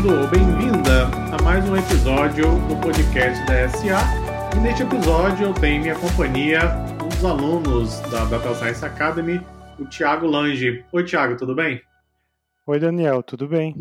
bem-vindo 0.00 0.14
ou 0.14 0.28
bem-vinda 0.28 1.06
a 1.30 1.42
mais 1.42 1.68
um 1.68 1.76
episódio 1.76 2.44
do 2.68 2.80
podcast 2.80 3.44
da 3.46 3.68
SA. 3.68 4.56
E 4.56 4.60
neste 4.60 4.82
episódio 4.82 5.48
eu 5.48 5.54
tenho 5.54 5.82
minha 5.82 5.94
companhia 5.94 6.60
um 7.04 7.08
dos 7.08 7.24
alunos 7.24 8.00
da 8.10 8.24
Data 8.24 8.54
Science 8.54 8.84
Academy, 8.84 9.40
o 9.78 9.84
Thiago 9.84 10.26
Lange. 10.26 10.82
Oi, 10.90 11.04
Thiago, 11.04 11.36
tudo 11.36 11.54
bem? 11.54 11.82
Oi, 12.66 12.78
Daniel, 12.78 13.22
tudo 13.22 13.46
bem? 13.46 13.74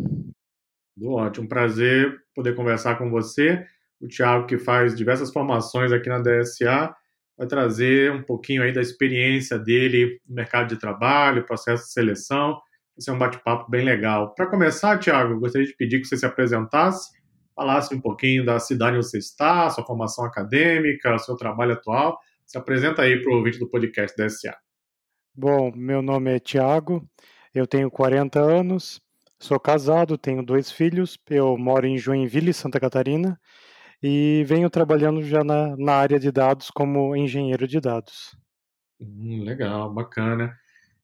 Tudo 0.95 1.13
ótimo, 1.13 1.47
prazer 1.47 2.13
poder 2.35 2.53
conversar 2.53 2.97
com 2.97 3.09
você. 3.09 3.65
O 4.01 4.07
Thiago, 4.07 4.45
que 4.45 4.57
faz 4.57 4.95
diversas 4.95 5.31
formações 5.31 5.93
aqui 5.93 6.09
na 6.09 6.19
DSA, 6.19 6.93
vai 7.37 7.47
trazer 7.47 8.11
um 8.11 8.23
pouquinho 8.23 8.63
aí 8.63 8.73
da 8.73 8.81
experiência 8.81 9.57
dele 9.57 10.19
no 10.27 10.35
mercado 10.35 10.67
de 10.67 10.77
trabalho, 10.77 11.45
processo 11.45 11.85
de 11.85 11.93
seleção 11.93 12.59
ser 12.99 13.11
um 13.11 13.17
bate-papo 13.17 13.69
bem 13.69 13.83
legal. 13.83 14.33
Para 14.35 14.47
começar, 14.47 14.97
Tiago, 14.99 15.39
gostaria 15.39 15.67
de 15.67 15.75
pedir 15.75 15.99
que 16.01 16.07
você 16.07 16.17
se 16.17 16.25
apresentasse, 16.25 17.11
falasse 17.55 17.93
um 17.93 18.01
pouquinho 18.01 18.45
da 18.45 18.59
cidade 18.59 18.97
onde 18.97 19.05
você 19.05 19.17
está, 19.17 19.69
sua 19.69 19.85
formação 19.85 20.25
acadêmica, 20.25 21.17
seu 21.19 21.35
trabalho 21.35 21.73
atual. 21.73 22.19
Se 22.45 22.57
apresenta 22.57 23.03
aí 23.03 23.21
para 23.21 23.31
o 23.31 23.37
ouvinte 23.37 23.59
do 23.59 23.69
podcast 23.69 24.17
da 24.17 24.27
SA. 24.29 24.57
Bom, 25.35 25.71
meu 25.75 26.01
nome 26.01 26.35
é 26.35 26.39
Tiago, 26.39 27.07
eu 27.53 27.65
tenho 27.65 27.89
40 27.89 28.39
anos, 28.39 28.99
sou 29.39 29.59
casado, 29.59 30.17
tenho 30.17 30.43
dois 30.43 30.69
filhos, 30.69 31.17
eu 31.29 31.57
moro 31.57 31.85
em 31.85 31.97
Joinville, 31.97 32.53
Santa 32.53 32.79
Catarina, 32.79 33.39
e 34.03 34.43
venho 34.45 34.69
trabalhando 34.69 35.21
já 35.23 35.43
na, 35.43 35.77
na 35.77 35.93
área 35.93 36.19
de 36.19 36.31
dados 36.31 36.69
como 36.69 37.15
engenheiro 37.15 37.67
de 37.67 37.79
dados. 37.79 38.35
Hum, 38.99 39.43
legal, 39.45 39.93
bacana. 39.93 40.58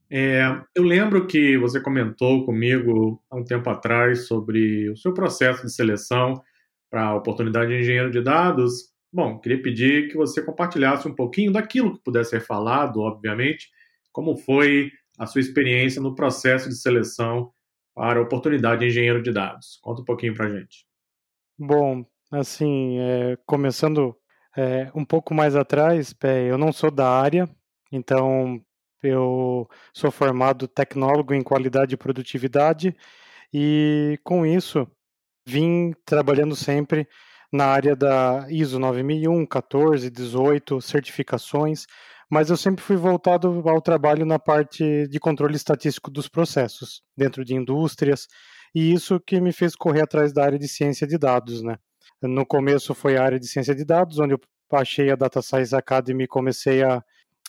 É, 0.10 0.44
eu 0.76 0.84
lembro 0.84 1.26
que 1.26 1.58
você 1.58 1.80
comentou 1.80 2.46
comigo 2.46 3.22
há 3.30 3.36
um 3.36 3.44
tempo 3.44 3.70
atrás 3.70 4.28
sobre 4.28 4.90
o 4.90 4.98
seu 4.98 5.14
processo 5.14 5.66
de 5.66 5.74
seleção 5.74 6.42
para 6.90 7.06
a 7.08 7.16
oportunidade 7.16 7.72
de 7.72 7.80
engenheiro 7.80 8.12
de 8.12 8.22
dados. 8.22 8.94
Bom, 9.12 9.40
queria 9.40 9.62
pedir 9.62 10.10
que 10.10 10.18
você 10.18 10.42
compartilhasse 10.42 11.08
um 11.08 11.16
pouquinho 11.16 11.52
daquilo 11.52 11.94
que 11.94 12.04
pudesse 12.04 12.32
ser 12.32 12.42
falado, 12.42 13.02
obviamente, 13.02 13.70
como 14.12 14.38
foi 14.38 14.92
a 15.18 15.26
sua 15.26 15.42
experiência 15.42 16.02
no 16.02 16.14
processo 16.14 16.70
de 16.70 16.76
seleção 16.76 17.52
para 17.94 18.20
a 18.20 18.24
oportunidade 18.24 18.82
de 18.82 18.88
engenheiro 18.88 19.24
de 19.24 19.32
dados. 19.32 19.80
Conta 19.82 20.02
um 20.02 20.06
pouquinho 20.06 20.36
para 20.36 20.50
gente. 20.50 20.86
Bom, 21.58 22.06
assim, 22.32 23.00
é, 23.00 23.38
começando 23.46 24.16
é, 24.56 24.92
um 24.94 25.06
pouco 25.06 25.34
mais 25.34 25.56
atrás, 25.56 26.14
eu 26.50 26.58
não 26.58 26.72
sou 26.72 26.92
da 26.92 27.10
área, 27.10 27.50
então 27.92 28.62
eu 29.08 29.70
sou 29.94 30.12
formado 30.12 30.68
tecnólogo 30.68 31.34
em 31.34 31.42
qualidade 31.42 31.94
e 31.94 31.98
produtividade 31.98 32.96
e 33.54 34.20
com 34.24 34.46
isso 34.46 34.88
vim 35.48 35.94
trabalhando 36.06 36.56
sempre 36.56 37.08
na 37.52 37.66
área 37.66 37.96
da 37.96 38.48
ISO 38.50 38.80
9001, 38.80 39.46
14, 39.46 40.10
18, 40.10 40.82
certificações, 40.82 41.86
mas 42.30 42.50
eu 42.50 42.58
sempre 42.58 42.84
fui 42.84 42.96
voltado 42.98 43.64
ao 43.70 43.82
trabalho 43.82 44.26
na 44.26 44.40
parte 44.40 45.08
de 45.08 45.20
controle 45.20 45.56
estatístico 45.56 46.12
dos 46.12 46.28
processos 46.28 47.02
dentro 47.16 47.46
de 47.46 47.56
indústrias 47.56 48.28
e 48.74 48.94
isso 48.94 49.20
que 49.20 49.40
me 49.40 49.54
fez 49.54 49.76
correr 49.76 50.02
atrás 50.02 50.34
da 50.34 50.44
área 50.44 50.60
de 50.60 50.68
ciência 50.68 51.08
de 51.08 51.18
dados, 51.18 51.62
né? 51.62 51.78
No 52.22 52.46
começo 52.46 52.94
foi 52.94 53.18
a 53.18 53.24
área 53.24 53.40
de 53.40 53.48
ciência 53.48 53.76
de 53.76 53.86
dados, 53.86 54.20
onde 54.20 54.34
eu 54.34 54.40
achei 54.74 55.12
a 55.12 55.16
Data 55.16 55.42
Science 55.42 55.76
Academy 55.76 56.24
e 56.24 56.28
comecei 56.28 56.84
a 56.84 57.04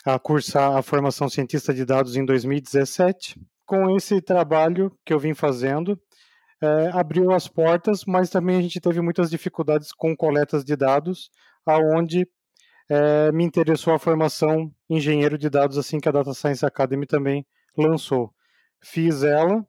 a 0.07 0.17
cursar 0.17 0.77
a 0.77 0.81
formação 0.81 1.27
cientista 1.27 1.73
de 1.73 1.83
dados 1.83 2.15
em 2.15 2.23
2017. 2.23 3.37
Com 3.65 3.93
esse 3.97 4.21
trabalho 4.21 4.89
que 5.05 5.13
eu 5.13 5.19
vim 5.19 5.33
fazendo, 5.33 5.99
é, 6.61 6.89
abriu 6.93 7.33
as 7.33 7.49
portas, 7.49 8.05
mas 8.05 8.29
também 8.29 8.57
a 8.57 8.61
gente 8.61 8.79
teve 8.79 9.01
muitas 9.01 9.29
dificuldades 9.29 9.91
com 9.91 10.15
coletas 10.15 10.63
de 10.63 10.77
dados, 10.77 11.29
aonde 11.65 12.25
é, 12.89 13.33
me 13.33 13.43
interessou 13.43 13.93
a 13.93 13.99
formação 13.99 14.71
engenheiro 14.89 15.37
de 15.37 15.49
dados, 15.49 15.77
assim 15.77 15.99
que 15.99 16.07
a 16.07 16.11
Data 16.13 16.33
Science 16.33 16.65
Academy 16.65 17.05
também 17.05 17.45
lançou. 17.77 18.31
Fiz 18.81 19.23
ela 19.23 19.61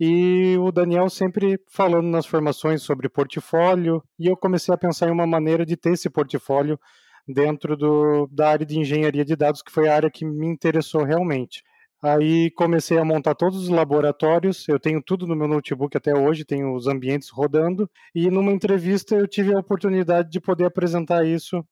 e 0.00 0.56
o 0.58 0.72
Daniel 0.72 1.10
sempre 1.10 1.60
falando 1.70 2.08
nas 2.08 2.24
formações 2.24 2.82
sobre 2.82 3.10
portfólio, 3.10 4.02
e 4.18 4.28
eu 4.28 4.36
comecei 4.36 4.74
a 4.74 4.78
pensar 4.78 5.08
em 5.08 5.12
uma 5.12 5.26
maneira 5.26 5.66
de 5.66 5.76
ter 5.76 5.92
esse 5.92 6.08
portfólio 6.08 6.80
dentro 7.26 7.76
do, 7.76 8.26
da 8.30 8.50
área 8.50 8.66
de 8.66 8.78
engenharia 8.78 9.24
de 9.24 9.36
dados, 9.36 9.62
que 9.62 9.72
foi 9.72 9.88
a 9.88 9.94
área 9.94 10.10
que 10.10 10.24
me 10.24 10.46
interessou 10.46 11.04
realmente. 11.04 11.62
Aí 12.02 12.50
comecei 12.50 12.98
a 12.98 13.04
montar 13.04 13.34
todos 13.34 13.62
os 13.62 13.68
laboratórios, 13.70 14.68
eu 14.68 14.78
tenho 14.78 15.02
tudo 15.02 15.26
no 15.26 15.34
meu 15.34 15.48
notebook 15.48 15.96
até 15.96 16.14
hoje, 16.14 16.44
tenho 16.44 16.74
os 16.74 16.86
ambientes 16.86 17.30
rodando, 17.30 17.90
e 18.14 18.30
numa 18.30 18.52
entrevista 18.52 19.14
eu 19.14 19.26
tive 19.26 19.54
a 19.54 19.58
oportunidade 19.58 20.30
de 20.30 20.38
poder 20.38 20.66
apresentar 20.66 21.24
isso 21.24 21.64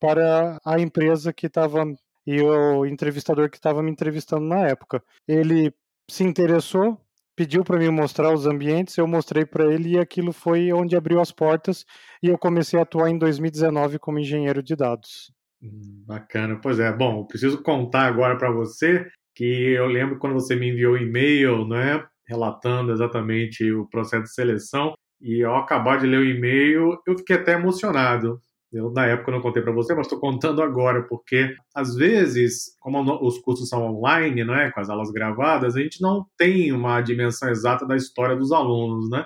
para 0.00 0.58
a 0.64 0.80
empresa 0.80 1.32
que 1.32 1.46
estava 1.46 1.84
e 2.26 2.40
o 2.40 2.86
entrevistador 2.86 3.50
que 3.50 3.56
estava 3.56 3.82
me 3.82 3.90
entrevistando 3.90 4.46
na 4.46 4.66
época. 4.66 5.02
Ele 5.28 5.72
se 6.10 6.24
interessou, 6.24 6.98
pediu 7.36 7.64
para 7.64 7.78
mim 7.78 7.90
mostrar 7.90 8.32
os 8.32 8.46
ambientes, 8.46 8.96
eu 8.96 9.06
mostrei 9.06 9.44
para 9.44 9.72
ele 9.72 9.90
e 9.90 9.98
aquilo 9.98 10.32
foi 10.32 10.72
onde 10.72 10.96
abriu 10.96 11.20
as 11.20 11.32
portas 11.32 11.84
e 12.22 12.28
eu 12.28 12.38
comecei 12.38 12.78
a 12.78 12.82
atuar 12.82 13.10
em 13.10 13.18
2019 13.18 13.98
como 13.98 14.18
engenheiro 14.18 14.62
de 14.62 14.76
dados. 14.76 15.32
Hum, 15.62 16.04
bacana, 16.06 16.58
pois 16.60 16.78
é. 16.78 16.92
Bom, 16.92 17.24
preciso 17.26 17.62
contar 17.62 18.06
agora 18.06 18.36
para 18.36 18.50
você 18.50 19.06
que 19.34 19.44
eu 19.44 19.86
lembro 19.86 20.18
quando 20.18 20.34
você 20.34 20.54
me 20.54 20.70
enviou 20.70 20.94
um 20.94 20.98
e-mail, 20.98 21.66
né, 21.66 22.04
relatando 22.26 22.92
exatamente 22.92 23.70
o 23.72 23.86
processo 23.88 24.24
de 24.24 24.34
seleção 24.34 24.94
e 25.20 25.42
ao 25.42 25.56
acabar 25.56 25.98
de 25.98 26.06
ler 26.06 26.18
o 26.18 26.24
e-mail 26.24 26.98
eu 27.06 27.18
fiquei 27.18 27.36
até 27.36 27.52
emocionado. 27.54 28.40
Eu, 28.74 28.90
na 28.90 29.06
época, 29.06 29.30
não 29.30 29.40
contei 29.40 29.62
para 29.62 29.72
você, 29.72 29.94
mas 29.94 30.06
estou 30.06 30.18
contando 30.18 30.60
agora, 30.60 31.02
porque 31.04 31.54
às 31.72 31.94
vezes, 31.94 32.76
como 32.80 33.00
os 33.24 33.38
cursos 33.38 33.68
são 33.68 33.84
online, 33.84 34.42
né, 34.42 34.72
com 34.72 34.80
as 34.80 34.90
aulas 34.90 35.12
gravadas, 35.12 35.76
a 35.76 35.80
gente 35.80 36.02
não 36.02 36.26
tem 36.36 36.72
uma 36.72 37.00
dimensão 37.00 37.48
exata 37.48 37.86
da 37.86 37.94
história 37.94 38.34
dos 38.34 38.50
alunos, 38.50 39.08
né? 39.08 39.24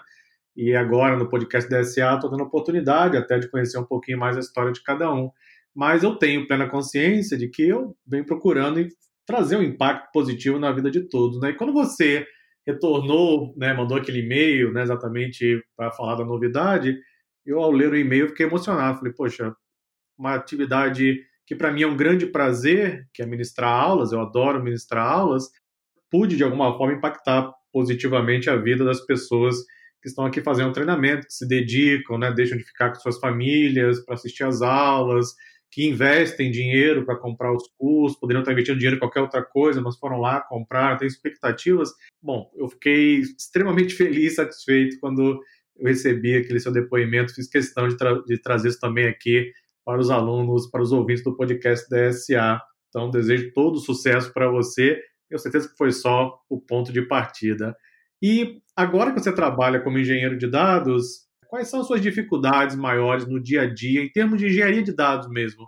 E 0.54 0.74
agora, 0.74 1.16
no 1.16 1.28
podcast 1.28 1.70
DSA, 1.70 2.14
estou 2.14 2.30
tendo 2.30 2.42
a 2.42 2.46
oportunidade 2.46 3.16
até 3.16 3.38
de 3.38 3.50
conhecer 3.50 3.78
um 3.78 3.84
pouquinho 3.84 4.18
mais 4.18 4.36
a 4.36 4.40
história 4.40 4.72
de 4.72 4.82
cada 4.82 5.10
um. 5.10 5.30
Mas 5.74 6.02
eu 6.02 6.16
tenho 6.16 6.46
plena 6.46 6.68
consciência 6.68 7.38
de 7.38 7.48
que 7.48 7.62
eu 7.62 7.96
venho 8.06 8.26
procurando 8.26 8.86
trazer 9.24 9.56
um 9.56 9.62
impacto 9.62 10.10
positivo 10.12 10.58
na 10.58 10.72
vida 10.72 10.90
de 10.90 11.08
todos, 11.08 11.40
né? 11.40 11.50
E 11.50 11.54
quando 11.54 11.72
você 11.72 12.26
retornou, 12.66 13.54
né, 13.56 13.72
mandou 13.72 13.96
aquele 13.96 14.18
e-mail, 14.18 14.72
né, 14.72 14.82
exatamente 14.82 15.62
para 15.74 15.90
falar 15.92 16.16
da 16.16 16.24
novidade, 16.24 16.98
eu, 17.50 17.60
ao 17.60 17.70
ler 17.70 17.92
o 17.92 17.96
e-mail, 17.96 18.28
fiquei 18.28 18.46
emocionado. 18.46 18.98
Falei, 18.98 19.12
poxa, 19.12 19.54
uma 20.18 20.34
atividade 20.34 21.20
que 21.46 21.54
para 21.54 21.72
mim 21.72 21.82
é 21.82 21.86
um 21.86 21.96
grande 21.96 22.26
prazer, 22.26 23.08
que 23.14 23.22
é 23.22 23.26
ministrar 23.26 23.70
aulas, 23.70 24.12
eu 24.12 24.20
adoro 24.20 24.62
ministrar 24.62 25.06
aulas, 25.06 25.48
pude 26.10 26.36
de 26.36 26.44
alguma 26.44 26.76
forma 26.76 26.94
impactar 26.94 27.50
positivamente 27.72 28.50
a 28.50 28.56
vida 28.56 28.84
das 28.84 29.00
pessoas 29.06 29.56
que 30.02 30.08
estão 30.08 30.26
aqui 30.26 30.42
fazendo 30.42 30.72
treinamento, 30.72 31.26
que 31.26 31.32
se 31.32 31.48
dedicam, 31.48 32.18
né, 32.18 32.30
deixam 32.32 32.58
de 32.58 32.64
ficar 32.64 32.90
com 32.90 33.00
suas 33.00 33.18
famílias 33.18 34.04
para 34.04 34.14
assistir 34.14 34.44
às 34.44 34.60
aulas, 34.62 35.34
que 35.70 35.86
investem 35.86 36.50
dinheiro 36.50 37.04
para 37.04 37.16
comprar 37.16 37.52
os 37.52 37.68
cursos, 37.76 38.18
poderiam 38.18 38.40
estar 38.40 38.52
investindo 38.52 38.76
dinheiro 38.76 38.96
em 38.96 39.00
qualquer 39.00 39.20
outra 39.20 39.42
coisa, 39.42 39.80
mas 39.80 39.98
foram 39.98 40.18
lá 40.18 40.40
comprar, 40.40 40.96
têm 40.98 41.08
expectativas. 41.08 41.90
Bom, 42.22 42.50
eu 42.56 42.68
fiquei 42.68 43.20
extremamente 43.20 43.94
feliz, 43.96 44.36
satisfeito 44.36 44.98
quando 45.00 45.40
eu 45.78 45.86
recebi 45.86 46.36
aquele 46.36 46.60
seu 46.60 46.72
depoimento, 46.72 47.34
fiz 47.34 47.48
questão 47.48 47.88
de, 47.88 47.96
tra 47.96 48.14
de 48.26 48.40
trazer 48.40 48.68
isso 48.68 48.80
também 48.80 49.06
aqui 49.06 49.52
para 49.84 50.00
os 50.00 50.10
alunos, 50.10 50.70
para 50.70 50.82
os 50.82 50.92
ouvintes 50.92 51.22
do 51.22 51.36
podcast 51.36 51.88
da 51.88 52.12
SA. 52.12 52.60
Então, 52.88 53.10
desejo 53.10 53.52
todo 53.54 53.78
sucesso 53.78 54.32
para 54.32 54.50
você. 54.50 55.00
Tenho 55.28 55.38
certeza 55.38 55.68
que 55.68 55.76
foi 55.76 55.92
só 55.92 56.38
o 56.48 56.60
ponto 56.60 56.92
de 56.92 57.02
partida. 57.02 57.76
E 58.20 58.60
agora 58.76 59.12
que 59.12 59.20
você 59.20 59.32
trabalha 59.32 59.80
como 59.80 59.98
engenheiro 59.98 60.36
de 60.36 60.50
dados, 60.50 61.28
quais 61.46 61.68
são 61.68 61.80
as 61.80 61.86
suas 61.86 62.00
dificuldades 62.00 62.74
maiores 62.76 63.26
no 63.26 63.40
dia 63.40 63.62
a 63.62 63.66
dia, 63.66 64.02
em 64.02 64.10
termos 64.10 64.38
de 64.38 64.46
engenharia 64.46 64.82
de 64.82 64.94
dados 64.94 65.28
mesmo? 65.28 65.66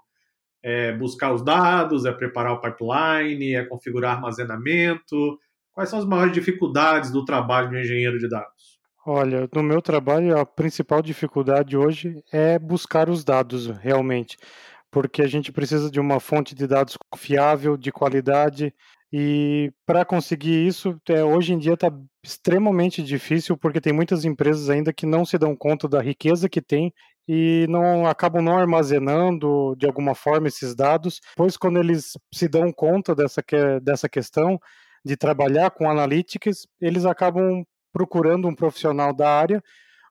É 0.62 0.92
buscar 0.92 1.32
os 1.32 1.42
dados, 1.42 2.04
é 2.04 2.12
preparar 2.12 2.52
o 2.52 2.60
pipeline, 2.60 3.54
é 3.54 3.64
configurar 3.64 4.16
armazenamento? 4.16 5.38
Quais 5.72 5.88
são 5.88 5.98
as 5.98 6.04
maiores 6.04 6.32
dificuldades 6.32 7.10
do 7.10 7.24
trabalho 7.24 7.70
de 7.70 7.76
um 7.76 7.80
engenheiro 7.80 8.18
de 8.18 8.28
dados? 8.28 8.79
Olha, 9.12 9.48
no 9.52 9.60
meu 9.60 9.82
trabalho, 9.82 10.38
a 10.38 10.46
principal 10.46 11.02
dificuldade 11.02 11.76
hoje 11.76 12.22
é 12.32 12.56
buscar 12.60 13.10
os 13.10 13.24
dados, 13.24 13.66
realmente, 13.66 14.36
porque 14.88 15.20
a 15.20 15.26
gente 15.26 15.50
precisa 15.50 15.90
de 15.90 15.98
uma 15.98 16.20
fonte 16.20 16.54
de 16.54 16.64
dados 16.64 16.96
confiável, 17.10 17.76
de 17.76 17.90
qualidade, 17.90 18.72
e 19.12 19.72
para 19.84 20.04
conseguir 20.04 20.64
isso, 20.64 20.96
é, 21.08 21.24
hoje 21.24 21.52
em 21.52 21.58
dia 21.58 21.74
está 21.74 21.90
extremamente 22.24 23.02
difícil, 23.02 23.56
porque 23.56 23.80
tem 23.80 23.92
muitas 23.92 24.24
empresas 24.24 24.70
ainda 24.70 24.92
que 24.92 25.06
não 25.06 25.24
se 25.24 25.36
dão 25.36 25.56
conta 25.56 25.88
da 25.88 26.00
riqueza 26.00 26.48
que 26.48 26.62
tem 26.62 26.94
e 27.26 27.66
não 27.68 28.06
acabam 28.06 28.40
não 28.40 28.58
armazenando 28.58 29.74
de 29.76 29.86
alguma 29.86 30.14
forma 30.14 30.46
esses 30.46 30.72
dados. 30.72 31.18
Pois 31.36 31.56
quando 31.56 31.80
eles 31.80 32.12
se 32.32 32.46
dão 32.46 32.72
conta 32.72 33.12
dessa, 33.12 33.42
dessa 33.82 34.08
questão 34.08 34.56
de 35.04 35.16
trabalhar 35.16 35.72
com 35.72 35.90
analytics, 35.90 36.68
eles 36.80 37.04
acabam 37.04 37.64
procurando 37.92 38.48
um 38.48 38.54
profissional 38.54 39.14
da 39.14 39.28
área, 39.28 39.62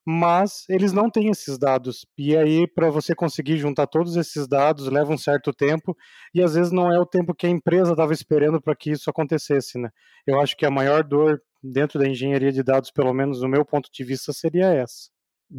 mas 0.06 0.64
eles 0.68 0.92
não 0.92 1.10
têm 1.10 1.28
esses 1.28 1.58
dados. 1.58 2.06
E 2.18 2.36
aí, 2.36 2.66
para 2.66 2.90
você 2.90 3.14
conseguir 3.14 3.58
juntar 3.58 3.86
todos 3.86 4.16
esses 4.16 4.48
dados, 4.48 4.88
leva 4.88 5.12
um 5.12 5.18
certo 5.18 5.52
tempo, 5.52 5.96
e 6.34 6.42
às 6.42 6.54
vezes 6.54 6.72
não 6.72 6.92
é 6.92 6.98
o 6.98 7.06
tempo 7.06 7.34
que 7.34 7.46
a 7.46 7.50
empresa 7.50 7.92
estava 7.92 8.12
esperando 8.12 8.60
para 8.60 8.74
que 8.74 8.90
isso 8.90 9.10
acontecesse. 9.10 9.78
Né? 9.78 9.90
Eu 10.26 10.40
acho 10.40 10.56
que 10.56 10.66
a 10.66 10.70
maior 10.70 11.04
dor 11.04 11.40
dentro 11.62 11.98
da 11.98 12.08
engenharia 12.08 12.52
de 12.52 12.62
dados, 12.62 12.90
pelo 12.90 13.12
menos 13.12 13.40
do 13.40 13.48
meu 13.48 13.64
ponto 13.64 13.88
de 13.92 14.04
vista, 14.04 14.32
seria 14.32 14.66
essa. 14.66 15.10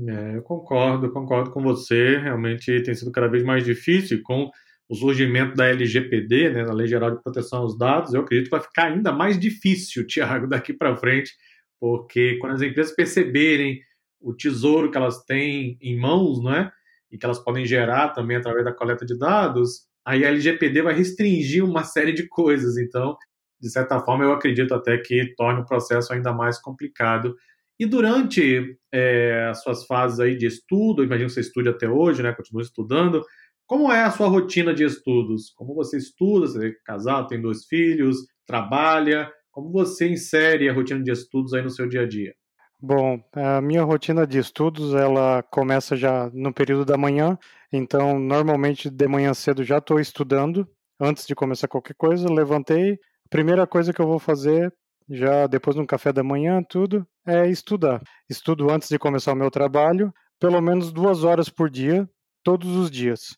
É, 0.08 0.38
eu 0.38 0.42
concordo, 0.42 1.12
concordo 1.12 1.52
com 1.52 1.62
você. 1.62 2.18
Realmente 2.18 2.82
tem 2.82 2.94
sido 2.96 3.12
cada 3.12 3.28
vez 3.28 3.44
mais 3.44 3.64
difícil 3.64 4.22
com 4.24 4.50
o 4.90 4.96
surgimento 4.96 5.56
da 5.56 5.68
LGPD, 5.68 6.50
né, 6.50 6.66
da 6.66 6.74
Lei 6.74 6.88
Geral 6.88 7.12
de 7.12 7.22
Proteção 7.24 7.60
aos 7.60 7.78
Dados. 7.78 8.14
Eu 8.14 8.22
acredito 8.22 8.46
que 8.46 8.52
vai 8.52 8.62
ficar 8.62 8.88
ainda 8.88 9.12
mais 9.12 9.40
difícil, 9.40 10.06
Tiago, 10.06 10.48
daqui 10.48 10.74
para 10.74 10.98
frente, 10.98 11.32
porque 11.82 12.38
quando 12.38 12.54
as 12.54 12.62
empresas 12.62 12.94
perceberem 12.94 13.82
o 14.22 14.36
tesouro 14.36 14.92
que 14.92 14.98
elas 14.98 15.26
têm 15.26 15.80
em 15.82 16.00
mãos, 16.00 16.42
não 16.42 16.54
é? 16.54 16.72
E 17.12 17.18
que 17.18 17.26
elas 17.26 17.40
podem 17.40 17.66
gerar 17.66 18.10
também 18.10 18.38
através 18.38 18.64
da 18.64 18.72
coleta 18.72 19.04
de 19.04 19.18
dados, 19.18 19.88
aí 20.06 20.24
a 20.24 20.28
LGPD 20.28 20.84
vai 20.84 20.94
restringir 20.94 21.66
uma 21.66 21.84
série 21.84 22.14
de 22.14 22.28
coisas. 22.28 22.78
Então, 22.78 23.18
de 23.60 23.68
certa 23.68 24.00
forma, 24.00 24.24
eu 24.24 24.32
acredito 24.32 24.76
até 24.76 24.96
que 25.00 25.34
torne 25.36 25.62
o 25.62 25.66
processo 25.66 26.14
ainda 26.14 26.32
mais 26.32 26.62
complicado. 26.62 27.36
E 27.80 27.86
durante 27.88 28.78
é, 28.92 29.48
as 29.50 29.64
suas 29.64 29.84
fases 29.88 30.20
aí 30.20 30.38
de 30.38 30.46
estudo, 30.46 31.04
imagino 31.04 31.30
que 31.30 31.34
você 31.34 31.42
estude 31.42 31.68
até 31.68 31.90
hoje, 31.90 32.22
né? 32.22 32.32
Continua 32.32 32.62
estudando. 32.62 33.26
Como 33.66 33.92
é 33.92 34.04
a 34.04 34.12
sua 34.12 34.28
rotina 34.28 34.72
de 34.72 34.84
estudos? 34.84 35.50
Como 35.56 35.74
você 35.74 35.98
estuda? 35.98 36.46
Você 36.46 36.68
é 36.68 36.74
casado, 36.86 37.28
tem 37.28 37.42
dois 37.42 37.66
filhos, 37.66 38.18
trabalha? 38.46 39.32
Como 39.52 39.70
você 39.72 40.10
insere 40.10 40.70
a 40.70 40.74
rotina 40.74 41.04
de 41.04 41.12
estudos 41.12 41.54
aí 41.54 41.62
no 41.62 41.70
seu 41.70 41.88
dia 41.88 42.02
a 42.02 42.08
dia? 42.08 42.34
Bom, 42.80 43.22
a 43.34 43.62
minha 43.62 43.84
rotina 43.84 44.26
de 44.26 44.40
estudos 44.40 44.96
ela 44.96 45.44
começa 45.44 45.96
já 45.96 46.30
no 46.34 46.54
período 46.54 46.86
da 46.86 46.98
manhã, 46.98 47.38
então 47.72 48.18
normalmente 48.18 48.90
de 48.90 49.08
manhã 49.08 49.34
cedo 49.34 49.64
já 49.64 49.78
estou 49.78 50.00
estudando 50.00 50.68
antes 51.00 51.28
de 51.28 51.36
começar 51.36 51.68
qualquer 51.68 51.94
coisa. 51.96 52.32
Levantei, 52.32 52.98
primeira 53.30 53.68
coisa 53.68 53.94
que 53.94 54.02
eu 54.02 54.08
vou 54.08 54.20
fazer 54.20 54.74
já 55.10 55.46
depois 55.46 55.76
no 55.76 55.86
café 55.86 56.14
da 56.14 56.24
manhã, 56.24 56.64
tudo 56.64 57.06
é 57.28 57.48
estudar. 57.48 58.02
Estudo 58.30 58.72
antes 58.72 58.88
de 58.88 58.98
começar 58.98 59.34
o 59.34 59.36
meu 59.36 59.52
trabalho, 59.52 60.14
pelo 60.40 60.62
menos 60.62 60.92
duas 60.92 61.24
horas 61.24 61.50
por 61.50 61.70
dia, 61.70 62.10
todos 62.44 62.76
os 62.76 62.90
dias. 62.90 63.36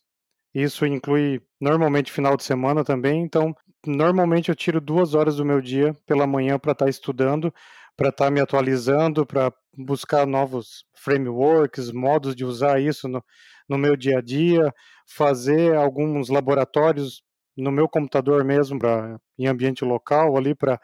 Isso 0.54 0.86
inclui 0.86 1.42
normalmente 1.60 2.12
final 2.12 2.38
de 2.38 2.44
semana 2.44 2.83
também, 2.83 3.24
então 3.24 3.56
normalmente 3.86 4.50
eu 4.50 4.56
tiro 4.56 4.80
duas 4.82 5.14
horas 5.14 5.38
do 5.38 5.46
meu 5.46 5.62
dia 5.62 5.94
pela 6.06 6.28
manhã 6.28 6.58
para 6.60 6.72
estar 6.74 6.86
tá 6.86 6.90
estudando 6.90 7.54
para 7.96 8.10
estar 8.10 8.26
tá 8.26 8.32
me 8.32 8.42
atualizando, 8.42 9.26
para 9.26 9.54
buscar 9.76 10.26
novos 10.26 10.86
frameworks, 10.96 11.92
modos 11.92 12.36
de 12.36 12.46
usar 12.46 12.82
isso 12.82 13.08
no, 13.08 13.24
no 13.70 13.78
meu 13.78 13.96
dia 13.96 14.20
a 14.20 14.22
dia, 14.22 14.74
fazer 15.08 15.76
alguns 15.76 16.30
laboratórios 16.30 17.24
no 17.56 17.72
meu 17.72 17.88
computador 17.88 18.44
mesmo, 18.44 18.80
pra, 18.80 19.20
em 19.38 19.48
ambiente 19.48 19.86
local 19.86 20.36
ali, 20.38 20.56
para 20.56 20.80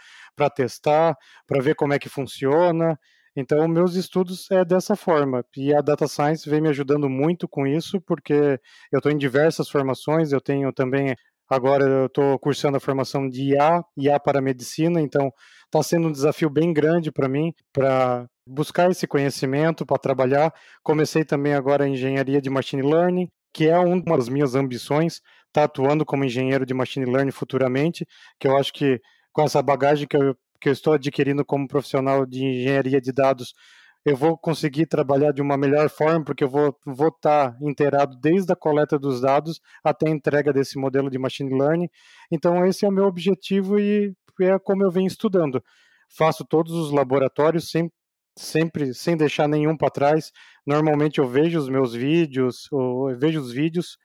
testar, 0.55 1.15
para 1.47 1.61
ver 1.61 1.75
como 1.75 1.93
é 1.93 1.99
que 1.99 2.09
funciona. 2.09 2.97
Então, 3.35 3.67
meus 3.67 3.95
estudos 3.95 4.49
é 4.51 4.63
dessa 4.63 4.95
forma. 4.95 5.43
E 5.57 5.73
a 5.73 5.81
Data 5.81 6.07
Science 6.07 6.47
vem 6.47 6.61
me 6.61 6.69
ajudando 6.69 7.09
muito 7.09 7.47
com 7.47 7.65
isso, 7.65 7.99
porque 8.01 8.59
eu 8.91 8.97
estou 8.97 9.11
em 9.11 9.17
diversas 9.17 9.69
formações, 9.69 10.31
eu 10.31 10.41
tenho 10.41 10.71
também 10.71 11.15
Agora 11.49 11.83
eu 11.83 12.05
estou 12.05 12.37
cursando 12.37 12.77
a 12.77 12.79
formação 12.79 13.27
de 13.27 13.53
IA, 13.53 13.83
IA 13.97 14.19
para 14.19 14.39
medicina, 14.41 15.01
então 15.01 15.33
está 15.65 15.81
sendo 15.81 16.07
um 16.07 16.11
desafio 16.11 16.49
bem 16.49 16.71
grande 16.71 17.11
para 17.11 17.27
mim, 17.27 17.53
para 17.73 18.27
buscar 18.45 18.91
esse 18.91 19.07
conhecimento, 19.07 19.85
para 19.85 19.97
trabalhar. 19.97 20.53
Comecei 20.83 21.25
também 21.25 21.53
agora 21.53 21.85
a 21.85 21.87
engenharia 21.87 22.39
de 22.39 22.49
machine 22.49 22.83
learning, 22.83 23.27
que 23.51 23.67
é 23.67 23.77
uma 23.79 24.17
das 24.17 24.29
minhas 24.29 24.53
ambições, 24.53 25.15
estar 25.15 25.23
tá 25.53 25.63
atuando 25.63 26.05
como 26.05 26.23
engenheiro 26.23 26.65
de 26.65 26.73
machine 26.73 27.05
learning 27.05 27.31
futuramente, 27.31 28.05
que 28.39 28.47
eu 28.47 28.55
acho 28.55 28.71
que 28.71 29.01
com 29.33 29.41
essa 29.41 29.61
bagagem 29.61 30.07
que 30.07 30.17
eu, 30.17 30.35
que 30.61 30.69
eu 30.69 30.73
estou 30.73 30.93
adquirindo 30.93 31.43
como 31.43 31.67
profissional 31.67 32.25
de 32.25 32.43
engenharia 32.43 33.01
de 33.01 33.11
dados, 33.11 33.53
eu 34.05 34.15
vou 34.15 34.37
conseguir 34.37 34.85
trabalhar 34.85 35.31
de 35.31 35.41
uma 35.41 35.57
melhor 35.57 35.89
forma, 35.89 36.23
porque 36.23 36.43
eu 36.43 36.49
vou 36.49 36.69
estar 36.85 37.51
tá 37.51 37.57
inteirado 37.61 38.17
desde 38.17 38.51
a 38.51 38.55
coleta 38.55 38.97
dos 38.97 39.21
dados 39.21 39.59
até 39.83 40.07
a 40.07 40.11
entrega 40.11 40.53
desse 40.53 40.77
modelo 40.77 41.09
de 41.09 41.19
machine 41.19 41.57
learning. 41.57 41.89
Então, 42.31 42.65
esse 42.65 42.85
é 42.85 42.87
o 42.87 42.91
meu 42.91 43.05
objetivo 43.05 43.79
e 43.79 44.13
é 44.41 44.57
como 44.57 44.83
eu 44.83 44.91
venho 44.91 45.07
estudando. 45.07 45.61
Faço 46.09 46.45
todos 46.45 46.73
os 46.73 46.91
laboratórios 46.91 47.69
sempre, 47.69 47.93
sempre 48.37 48.93
sem 48.93 49.17
deixar 49.17 49.47
nenhum 49.47 49.75
para 49.75 49.89
trás. 49.89 50.31
Normalmente 50.65 51.19
eu 51.19 51.27
vejo 51.27 51.59
os 51.59 51.69
meus 51.69 51.93
vídeos, 51.93 52.67
eu 52.71 53.17
vejo 53.17 53.39
os 53.41 53.51
vídeos, 53.51 53.97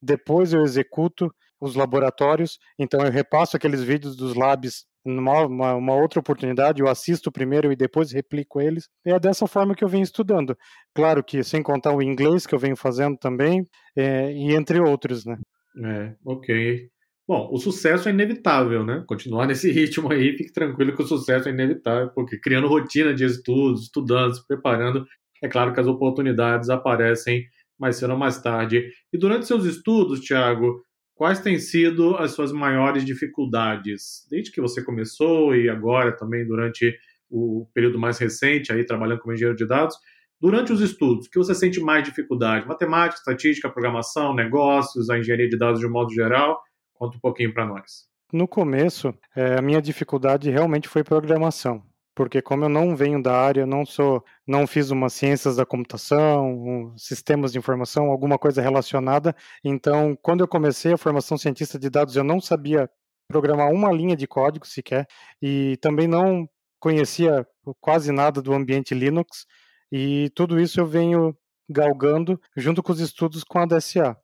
depois 0.00 0.52
eu 0.52 0.62
executo 0.62 1.34
os 1.60 1.74
laboratórios, 1.74 2.58
então 2.76 3.04
eu 3.04 3.10
repasso 3.10 3.56
aqueles 3.56 3.82
vídeos 3.82 4.16
dos 4.16 4.34
labs 4.34 4.84
uma, 5.04 5.74
uma, 5.74 5.94
outra 5.94 6.20
oportunidade, 6.20 6.80
eu 6.80 6.88
assisto 6.88 7.32
primeiro 7.32 7.72
e 7.72 7.76
depois 7.76 8.12
replico 8.12 8.60
eles. 8.60 8.88
É 9.04 9.18
dessa 9.18 9.46
forma 9.46 9.74
que 9.74 9.84
eu 9.84 9.88
venho 9.88 10.02
estudando. 10.04 10.56
Claro 10.94 11.22
que 11.22 11.42
sem 11.42 11.62
contar 11.62 11.94
o 11.94 12.02
inglês 12.02 12.46
que 12.46 12.54
eu 12.54 12.58
venho 12.58 12.76
fazendo 12.76 13.16
também, 13.16 13.64
é, 13.96 14.32
e 14.32 14.54
entre 14.54 14.80
outros, 14.80 15.24
né? 15.24 15.36
É, 15.84 16.14
ok. 16.24 16.88
Bom, 17.26 17.48
o 17.52 17.58
sucesso 17.58 18.08
é 18.08 18.12
inevitável, 18.12 18.84
né? 18.84 19.04
Continuar 19.06 19.46
nesse 19.48 19.70
ritmo 19.70 20.12
aí, 20.12 20.36
fique 20.36 20.52
tranquilo 20.52 20.94
que 20.94 21.02
o 21.02 21.06
sucesso 21.06 21.48
é 21.48 21.52
inevitável, 21.52 22.10
porque 22.14 22.38
criando 22.38 22.68
rotina 22.68 23.14
de 23.14 23.24
estudos, 23.24 23.84
estudando, 23.84 24.34
se 24.34 24.46
preparando, 24.46 25.06
é 25.42 25.48
claro 25.48 25.72
que 25.72 25.80
as 25.80 25.86
oportunidades 25.86 26.70
aparecem 26.70 27.44
mais 27.78 27.96
cedo 27.96 28.12
ou 28.12 28.18
mais 28.18 28.40
tarde. 28.40 28.88
E 29.12 29.18
durante 29.18 29.46
seus 29.46 29.64
estudos, 29.64 30.20
Thiago, 30.20 30.82
Quais 31.22 31.38
têm 31.38 31.56
sido 31.56 32.16
as 32.16 32.32
suas 32.32 32.50
maiores 32.50 33.04
dificuldades 33.04 34.26
desde 34.28 34.50
que 34.50 34.60
você 34.60 34.82
começou 34.82 35.54
e 35.54 35.70
agora 35.70 36.10
também 36.10 36.44
durante 36.44 36.98
o 37.30 37.64
período 37.72 37.96
mais 37.96 38.18
recente 38.18 38.72
aí 38.72 38.84
trabalhando 38.84 39.20
como 39.20 39.32
engenheiro 39.32 39.56
de 39.56 39.64
dados? 39.64 39.96
Durante 40.40 40.72
os 40.72 40.80
estudos, 40.80 41.28
o 41.28 41.30
que 41.30 41.38
você 41.38 41.54
sente 41.54 41.78
mais 41.78 42.02
dificuldade? 42.02 42.66
Matemática, 42.66 43.20
estatística, 43.20 43.70
programação, 43.70 44.34
negócios, 44.34 45.08
a 45.10 45.16
engenharia 45.16 45.48
de 45.48 45.56
dados 45.56 45.78
de 45.78 45.86
um 45.86 45.92
modo 45.92 46.12
geral? 46.12 46.60
Conta 46.92 47.16
um 47.16 47.20
pouquinho 47.20 47.54
para 47.54 47.66
nós. 47.66 48.08
No 48.32 48.48
começo, 48.48 49.14
é, 49.36 49.56
a 49.56 49.62
minha 49.62 49.80
dificuldade 49.80 50.50
realmente 50.50 50.88
foi 50.88 51.04
programação 51.04 51.84
porque 52.14 52.42
como 52.42 52.64
eu 52.64 52.68
não 52.68 52.94
venho 52.94 53.22
da 53.22 53.34
área, 53.34 53.66
não 53.66 53.86
sou, 53.86 54.24
não 54.46 54.66
fiz 54.66 54.90
uma 54.90 55.08
ciências 55.08 55.56
da 55.56 55.64
computação, 55.66 56.52
um, 56.52 56.98
sistemas 56.98 57.52
de 57.52 57.58
informação, 57.58 58.10
alguma 58.10 58.38
coisa 58.38 58.60
relacionada. 58.60 59.34
Então, 59.64 60.16
quando 60.22 60.42
eu 60.42 60.48
comecei 60.48 60.92
a 60.92 60.98
formação 60.98 61.38
cientista 61.38 61.78
de 61.78 61.88
dados, 61.88 62.16
eu 62.16 62.24
não 62.24 62.40
sabia 62.40 62.90
programar 63.28 63.70
uma 63.70 63.90
linha 63.90 64.16
de 64.16 64.26
código 64.26 64.66
sequer 64.66 65.06
e 65.40 65.76
também 65.78 66.06
não 66.06 66.48
conhecia 66.78 67.46
quase 67.80 68.12
nada 68.12 68.42
do 68.42 68.52
ambiente 68.52 68.94
Linux. 68.94 69.46
E 69.90 70.30
tudo 70.34 70.60
isso 70.60 70.80
eu 70.80 70.86
venho 70.86 71.36
galgando 71.68 72.40
junto 72.56 72.82
com 72.82 72.92
os 72.92 73.00
estudos 73.00 73.44
com 73.44 73.58
a 73.58 73.66
DSA. 73.66 74.16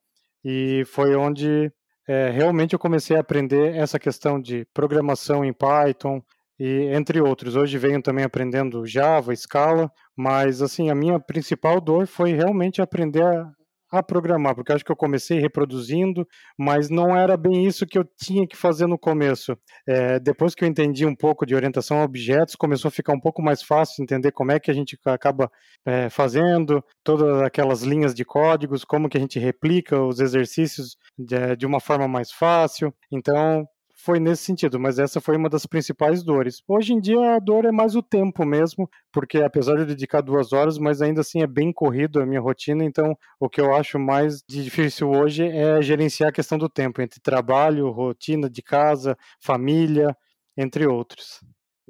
E 0.45 0.85
foi 0.87 1.15
onde 1.17 1.73
é, 2.07 2.31
realmente 2.31 2.73
eu 2.75 2.79
comecei 2.79 3.17
a 3.17 3.21
aprender 3.21 3.75
essa 3.75 3.99
questão 3.99 4.41
de 4.41 4.67
programação 4.73 5.45
em 5.45 5.53
Python, 5.53 6.23
e 6.59 6.91
entre 6.95 7.21
outros. 7.21 7.57
Hoje 7.57 7.79
venho 7.79 8.03
também 8.03 8.25
aprendendo 8.25 8.87
Java, 8.87 9.35
Scala, 9.35 9.91
mas 10.17 10.61
assim, 10.61 10.91
a 10.91 10.95
minha 10.95 11.21
principal 11.21 11.81
dor 11.81 12.07
foi 12.07 12.33
realmente 12.33 12.83
aprender 12.83 13.23
a, 13.23 13.51
a 13.91 14.03
programar, 14.03 14.55
porque 14.55 14.73
acho 14.73 14.85
que 14.85 14.93
eu 14.93 14.97
comecei 14.97 15.39
reproduzindo, 15.39 16.27
mas 16.59 16.91
não 16.91 17.17
era 17.17 17.37
bem 17.37 17.67
isso 17.67 17.87
que 17.87 17.99
eu 17.99 18.05
tinha 18.21 18.47
que 18.47 18.57
fazer 18.57 18.87
no 18.87 18.99
começo. 18.99 19.57
É, 19.87 20.19
depois 20.19 20.55
que 20.55 20.65
eu 20.65 20.69
entendi 20.69 21.07
um 21.07 21.15
pouco 21.15 21.47
de 21.47 21.55
orientação 21.55 22.01
a 22.01 22.05
objetos, 22.05 22.55
começou 22.55 22.89
a 22.89 22.93
ficar 22.93 23.15
um 23.15 23.21
pouco 23.21 23.41
mais 23.41 23.63
fácil 23.63 24.03
entender 24.03 24.33
como 24.33 24.53
é 24.53 24.61
que 24.61 24.71
a 24.71 24.75
gente 24.75 24.99
acaba 25.07 25.51
é, 25.87 26.11
fazendo 26.11 26.85
todas 27.03 27.41
aquelas 27.43 27.83
linhas 27.83 28.15
de 28.15 28.25
códigos, 28.25 28.85
como 28.85 29.09
que 29.09 29.17
a 29.17 29.21
gente 29.21 29.39
replica 29.39 30.01
os 30.03 30.21
exercícios 30.21 30.97
de, 31.17 31.57
de 31.57 31.67
uma 31.67 31.81
forma 31.81 32.07
mais 32.07 32.31
fácil. 32.31 32.93
Então, 33.11 33.67
foi 34.09 34.19
nesse 34.19 34.43
sentido, 34.43 34.81
mas 34.81 34.99
essa 34.99 35.21
foi 35.21 35.37
uma 35.37 35.51
das 35.51 35.67
principais 35.67 36.23
dores. 36.23 36.63
Hoje 36.67 36.95
em 36.95 36.99
dia 36.99 37.37
a 37.37 37.39
dor 37.39 37.67
é 37.67 37.71
mais 37.71 37.95
o 37.95 38.03
tempo 38.03 38.43
mesmo, 38.43 38.89
porque 39.13 39.37
apesar 39.37 39.75
de 39.75 39.81
eu 39.83 39.87
dedicar 39.87 40.23
duas 40.23 40.51
horas, 40.51 40.79
mas 40.79 41.03
ainda 41.03 41.21
assim 41.21 41.43
é 41.43 41.47
bem 41.47 41.71
corrido 41.71 42.19
a 42.19 42.25
minha 42.25 42.41
rotina, 42.41 42.83
então 42.83 43.15
o 43.39 43.51
que 43.51 43.61
eu 43.61 43.75
acho 43.75 43.99
mais 43.99 44.43
difícil 44.49 45.11
hoje 45.11 45.47
é 45.47 45.83
gerenciar 45.83 46.31
a 46.31 46.33
questão 46.33 46.57
do 46.57 46.71
tempo, 46.71 47.03
entre 47.03 47.21
trabalho, 47.21 47.91
rotina 47.91 48.49
de 48.49 48.63
casa, 48.63 49.15
família, 49.43 50.17
entre 50.57 50.87
outros. 50.87 51.45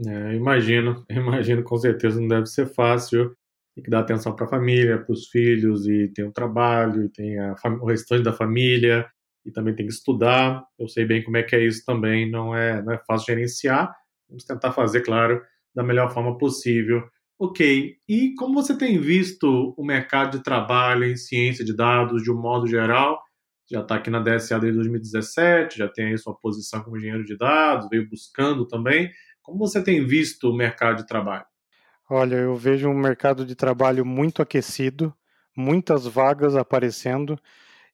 É, 0.04 0.34
imagino, 0.34 1.06
imagino, 1.08 1.62
com 1.62 1.76
certeza 1.76 2.20
não 2.20 2.26
deve 2.26 2.46
ser 2.46 2.66
fácil. 2.66 3.32
Tem 3.76 3.84
que 3.84 3.90
dar 3.90 4.00
atenção 4.00 4.34
para 4.34 4.44
a 4.44 4.50
família, 4.50 4.98
para 4.98 5.12
os 5.12 5.28
filhos, 5.28 5.87
e 5.87 6.08
tem 6.08 6.25
o 6.25 6.32
trabalho, 6.32 7.04
e 7.04 7.08
tem 7.10 7.38
a, 7.38 7.54
o 7.80 7.87
restante 7.87 8.25
da 8.25 8.32
família, 8.32 9.08
e 9.45 9.50
também 9.50 9.75
tem 9.75 9.87
que 9.87 9.92
estudar. 9.92 10.64
Eu 10.78 10.88
sei 10.88 11.04
bem 11.04 11.23
como 11.23 11.37
é 11.37 11.42
que 11.42 11.57
é 11.57 11.64
isso 11.64 11.85
também, 11.85 12.30
não 12.30 12.54
é, 12.54 12.83
não 12.83 12.92
é 12.92 12.99
fácil 13.07 13.35
gerenciar. 13.35 13.95
Vamos 14.28 14.45
tentar 14.45 14.73
fazer, 14.73 15.02
claro, 15.02 15.42
da 15.75 15.83
melhor 15.83 16.12
forma 16.12 16.37
possível. 16.37 17.02
Ok. 17.38 17.95
E 18.09 18.35
como 18.35 18.54
você 18.54 18.76
tem 18.76 18.99
visto 19.00 19.75
o 19.76 19.85
mercado 19.85 20.38
de 20.38 20.45
trabalho 20.45 21.04
em 21.04 21.16
ciência 21.16 21.64
de 21.64 21.75
dados 21.75 22.23
de 22.23 22.30
um 22.30 22.40
modo 22.40 22.66
geral? 22.66 23.18
Já 23.71 23.80
está 23.80 23.97
aqui 23.97 24.11
na 24.11 24.21
DSA 24.21 24.59
desde 24.59 24.78
2017, 24.78 25.78
já 25.78 25.88
tem 25.88 26.07
aí 26.07 26.18
sua 26.18 26.35
posição 26.35 26.83
como 26.83 26.97
engenheiro 26.97 27.25
de 27.25 27.37
dados, 27.37 27.88
veio 27.88 28.09
buscando 28.09 28.66
também. 28.66 29.11
Como 29.42 29.59
você 29.59 29.83
tem 29.83 30.04
visto 30.04 30.50
o 30.50 30.57
mercado 30.57 30.99
de 30.99 31.07
trabalho? 31.07 31.45
Olha, 32.11 32.37
eu 32.37 32.57
vejo 32.57 32.88
um 32.88 32.99
mercado 32.99 33.45
de 33.45 33.54
trabalho 33.54 34.04
muito 34.04 34.40
aquecido, 34.40 35.14
muitas 35.54 36.07
vagas 36.07 36.57
aparecendo 36.57 37.38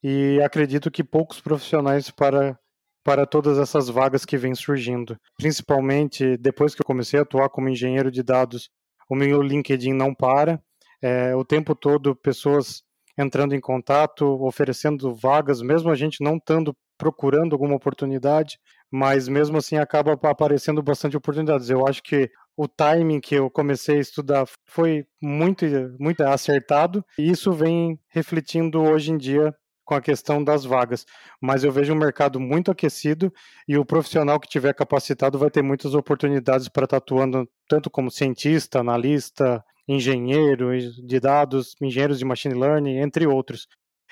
e 0.04 0.38
acredito 0.42 0.90
que 0.90 1.02
poucos 1.02 1.40
profissionais 1.40 2.10
para 2.10 2.58
para 3.02 3.26
todas 3.26 3.58
essas 3.58 3.90
vagas 3.90 4.24
que 4.24 4.38
vêm 4.38 4.54
surgindo. 4.54 5.18
Principalmente 5.36 6.38
depois 6.38 6.74
que 6.74 6.80
eu 6.80 6.86
comecei 6.86 7.20
a 7.20 7.22
atuar 7.22 7.50
como 7.50 7.68
engenheiro 7.68 8.10
de 8.10 8.22
dados, 8.22 8.70
o 9.10 9.14
meu 9.14 9.42
LinkedIn 9.42 9.92
não 9.92 10.14
para. 10.14 10.58
É, 11.02 11.36
o 11.36 11.44
tempo 11.44 11.74
todo 11.74 12.16
pessoas 12.16 12.82
entrando 13.18 13.54
em 13.54 13.60
contato, 13.60 14.24
oferecendo 14.42 15.14
vagas, 15.14 15.60
mesmo 15.60 15.90
a 15.90 15.94
gente 15.94 16.24
não 16.24 16.36
estando 16.36 16.74
procurando 16.96 17.52
alguma 17.52 17.74
oportunidade, 17.74 18.58
mas 18.90 19.28
mesmo 19.28 19.58
assim 19.58 19.76
acaba 19.76 20.18
aparecendo 20.22 20.82
bastante 20.82 21.14
oportunidades. 21.14 21.68
Eu 21.68 21.86
acho 21.86 22.02
que 22.02 22.30
o 22.56 22.66
timing 22.66 23.20
que 23.20 23.34
eu 23.34 23.50
comecei 23.50 23.98
a 23.98 24.00
estudar 24.00 24.46
foi 24.66 25.04
muito, 25.20 25.66
muito 26.00 26.22
acertado 26.22 27.04
e 27.18 27.30
isso 27.30 27.52
vem 27.52 27.98
refletindo 28.08 28.80
hoje 28.80 29.12
em 29.12 29.18
dia 29.18 29.54
com 29.84 29.94
a 29.94 30.00
questão 30.00 30.42
das 30.42 30.64
vagas. 30.64 31.04
Mas 31.40 31.64
eu 31.64 31.72
vejo 31.72 31.92
um 31.92 31.98
mercado 31.98 32.40
muito 32.40 32.70
aquecido 32.70 33.32
e 33.68 33.76
o 33.76 33.84
profissional 33.84 34.40
que 34.40 34.48
tiver 34.48 34.74
capacitado 34.74 35.38
vai 35.38 35.50
ter 35.50 35.62
muitas 35.62 35.94
oportunidades 35.94 36.68
para 36.68 36.84
estar 36.84 36.96
atuando 36.96 37.48
tanto 37.68 37.90
como 37.90 38.10
cientista, 38.10 38.80
analista, 38.80 39.62
engenheiro 39.86 40.70
de 41.06 41.20
dados, 41.20 41.74
engenheiros 41.80 42.18
de 42.18 42.24
machine 42.24 42.54
learning, 42.54 42.98
entre 42.98 43.26
outros. 43.26 43.66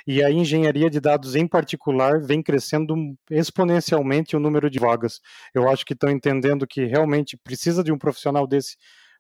E 0.06 0.22
a 0.22 0.30
engenharia 0.30 0.90
de 0.90 1.00
dados 1.00 1.36
em 1.36 1.46
particular 1.46 2.20
vem 2.20 2.42
crescendo 2.42 2.94
exponencialmente 3.30 4.36
o 4.36 4.40
número 4.40 4.68
de 4.68 4.78
vagas. 4.78 5.20
Eu 5.54 5.68
acho 5.68 5.84
que 5.86 5.92
estão 5.92 6.10
entendendo 6.10 6.66
que 6.66 6.84
realmente 6.84 7.36
precisa 7.36 7.84
de 7.84 7.92
um 7.92 7.98
profissional 7.98 8.46
desse 8.46 8.76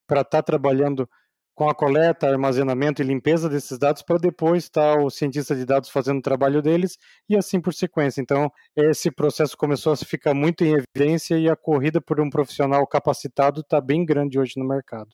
para 0.06 0.22
estar 0.22 0.38
tá 0.38 0.42
trabalhando 0.42 1.08
com 1.54 1.68
a 1.68 1.74
coleta, 1.74 2.28
armazenamento 2.28 3.02
e 3.02 3.04
limpeza 3.04 3.48
desses 3.48 3.78
dados 3.78 4.02
para 4.02 4.18
depois 4.18 4.64
estar 4.64 4.96
tá 4.96 5.02
o 5.02 5.10
cientista 5.10 5.54
de 5.54 5.64
dados 5.64 5.90
fazendo 5.90 6.18
o 6.18 6.22
trabalho 6.22 6.62
deles 6.62 6.96
e 7.28 7.36
assim 7.36 7.60
por 7.60 7.74
sequência. 7.74 8.20
Então, 8.20 8.50
esse 8.76 9.10
processo 9.10 9.56
começou 9.56 9.92
a 9.92 9.96
ficar 9.96 10.34
muito 10.34 10.64
em 10.64 10.74
evidência 10.74 11.38
e 11.38 11.48
a 11.48 11.56
corrida 11.56 12.00
por 12.00 12.20
um 12.20 12.30
profissional 12.30 12.86
capacitado 12.86 13.60
está 13.60 13.80
bem 13.80 14.04
grande 14.04 14.38
hoje 14.38 14.54
no 14.56 14.66
mercado. 14.66 15.10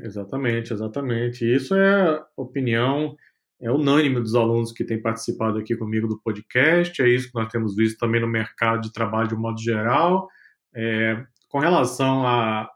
Exatamente, 0.00 0.72
exatamente. 0.72 1.44
Isso 1.44 1.74
é 1.74 2.22
opinião 2.36 3.16
é 3.60 3.70
unânime 3.70 4.20
dos 4.20 4.34
alunos 4.34 4.72
que 4.72 4.84
têm 4.84 5.00
participado 5.00 5.58
aqui 5.58 5.76
comigo 5.76 6.08
do 6.08 6.18
podcast, 6.18 7.02
é 7.02 7.08
isso 7.08 7.28
que 7.28 7.34
nós 7.34 7.52
temos 7.52 7.76
visto 7.76 7.98
também 7.98 8.20
no 8.20 8.26
mercado 8.26 8.80
de 8.80 8.92
trabalho 8.92 9.28
de 9.28 9.34
um 9.34 9.40
modo 9.40 9.60
geral. 9.60 10.28
É, 10.74 11.22
com 11.46 11.58
relação 11.58 12.26
à, 12.26 12.70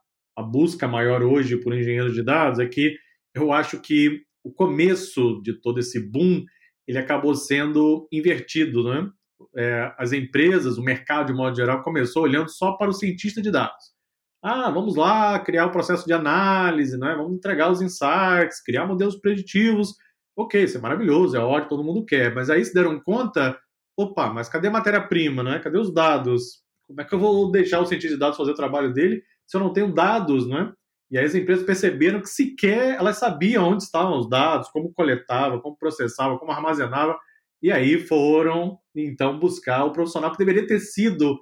busca 0.51 0.87
maior 0.87 1.23
hoje 1.23 1.57
por 1.57 1.75
engenheiros 1.75 2.13
de 2.13 2.23
dados, 2.23 2.59
é 2.59 2.67
que 2.67 2.97
eu 3.35 3.53
acho 3.53 3.81
que 3.81 4.23
o 4.43 4.53
começo 4.53 5.41
de 5.43 5.55
todo 5.55 5.81
esse 5.81 5.99
boom 5.99 6.45
ele 6.87 6.99
acabou 6.99 7.35
sendo 7.35 8.07
invertido, 8.13 8.85
né? 8.85 9.11
É, 9.57 9.93
as 9.99 10.13
empresas, 10.13 10.79
o 10.79 10.83
mercado 10.83 11.27
de 11.29 11.33
modo 11.33 11.57
geral 11.57 11.83
começou 11.83 12.23
olhando 12.23 12.49
só 12.49 12.73
para 12.73 12.91
o 12.91 12.95
cientista 12.95 13.41
de 13.43 13.51
dados. 13.51 13.95
Ah, 14.43 14.71
vamos 14.71 14.95
lá 14.95 15.39
criar 15.39 15.67
o 15.67 15.71
processo 15.71 16.05
de 16.07 16.13
análise, 16.13 16.99
né? 16.99 17.15
Vamos 17.15 17.35
entregar 17.35 17.71
os 17.71 17.81
insights, 17.81 18.63
criar 18.63 18.87
modelos 18.87 19.17
preditivos. 19.17 19.95
Ok, 20.37 20.63
isso 20.63 20.77
é 20.77 20.81
maravilhoso, 20.81 21.37
é 21.37 21.41
ótimo, 21.41 21.71
todo 21.71 21.85
mundo 21.85 22.05
quer. 22.05 22.35
Mas 22.35 22.51
aí 22.51 22.63
se 22.65 22.75
deram 22.75 23.01
conta, 23.01 23.59
opa, 23.97 24.33
mas 24.33 24.49
cadê 24.49 24.69
a 24.69 24.71
matéria-prima, 24.71 25.43
né? 25.43 25.59
Cadê 25.61 25.79
os 25.79 25.93
dados? 25.93 26.63
Como 26.87 27.01
é 27.01 27.05
que 27.05 27.15
eu 27.15 27.19
vou 27.19 27.51
deixar 27.51 27.81
o 27.81 27.87
cientista 27.87 28.15
de 28.15 28.21
dados 28.21 28.37
fazer 28.37 28.51
o 28.51 28.57
trabalho 28.57 28.93
dele 28.93 29.23
se 29.47 29.57
eu 29.57 29.61
não 29.61 29.73
tenho 29.73 29.93
dados, 29.93 30.47
né? 30.47 30.73
E 31.15 31.19
aí 31.19 31.27
as 31.27 31.35
empresas 31.37 31.65
perceberam 31.65 32.21
que 32.21 32.29
sequer 32.29 32.97
elas 32.97 33.19
sabiam 33.19 33.69
onde 33.69 33.85
estavam 33.85 34.19
os 34.19 34.29
dados, 34.29 34.69
como 34.71 34.93
coletava, 34.93 35.61
como 35.61 35.79
processava, 35.79 36.37
como 36.37 36.51
armazenava, 36.51 37.17
e 37.63 37.71
aí 37.71 38.01
foram 38.01 38.77
então 38.93 39.39
buscar 39.39 39.85
o 39.85 39.93
profissional 39.93 40.33
que 40.33 40.39
deveria 40.39 40.67
ter 40.67 40.81
sido 40.81 41.39